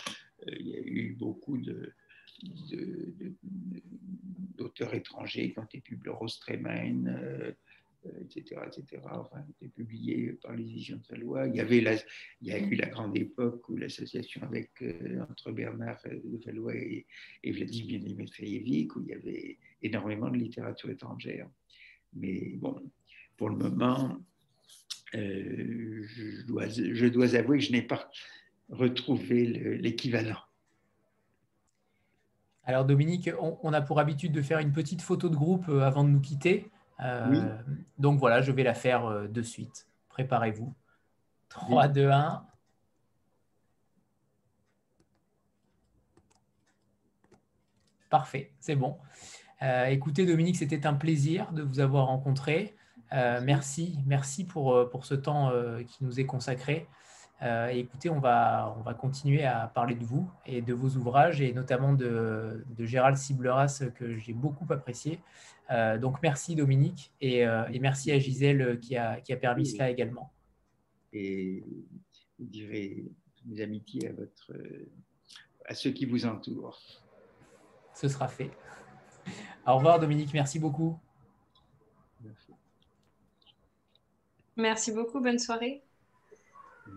[0.48, 1.60] il y a eu beaucoup
[4.58, 6.40] d'auteurs étrangers été publiés, Rose
[8.22, 9.02] etc., etc.
[9.12, 11.48] Enfin, été publié par les éditions de Fallois.
[11.48, 11.96] Il y, avait la,
[12.42, 16.76] il y a eu la grande époque où l'association avec, euh, entre Bernard de Fallois
[16.76, 17.06] et,
[17.44, 21.48] Vladimir Dmitrievic, où il y avait énormément de littérature étrangère.
[22.14, 22.82] Mais bon,
[23.38, 24.18] pour le moment,
[25.16, 28.10] euh, je, dois, je, dois, avouer que je n'ai pas
[28.70, 29.46] retrouvé
[29.78, 30.40] l'équivalent.
[32.64, 36.04] Alors Dominique, on, a pour habitude de faire une petite photo de groupe euh, avant
[36.04, 36.72] de nous quitter.
[37.02, 37.58] Euh,
[37.98, 39.88] donc voilà, je vais la faire euh, de suite.
[40.10, 40.74] Préparez-vous.
[41.50, 42.46] 3, 2, 1.
[48.10, 48.98] Parfait, c'est bon.
[49.62, 52.76] Euh, écoutez, Dominique, c'était un plaisir de vous avoir rencontré.
[53.12, 55.52] merci, merci pour, pour ce temps
[55.88, 56.88] qui nous est consacré.
[57.42, 61.42] Euh, écoutez, on va, on va continuer à parler de vous et de vos ouvrages,
[61.42, 65.20] et notamment de, Gérald Sibleras, que j'ai beaucoup apprécié.
[65.72, 69.90] Euh, donc merci Dominique, euh, et, merci à Gisèle qui a, qui a permis cela
[69.90, 70.32] également.
[71.14, 71.64] Et
[72.40, 72.98] je dirais
[73.46, 74.54] mes amitiés à, votre,
[75.66, 76.80] à ceux qui vous entourent.
[77.96, 78.52] Ce sera fait.
[79.66, 81.00] Au revoir Dominique, merci beaucoup.
[84.58, 85.84] Merci beaucoup, bonne soirée.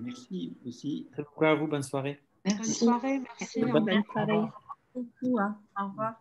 [0.00, 1.08] Merci aussi.
[1.12, 2.20] Très beaucoup à vous, bonne soirée.
[2.44, 2.58] Merci.
[2.58, 3.64] Bonne soirée, merci.
[3.64, 4.40] Bonne soirée.
[4.94, 5.38] beaucoup.
[5.40, 5.58] hein.
[5.80, 6.14] Au revoir.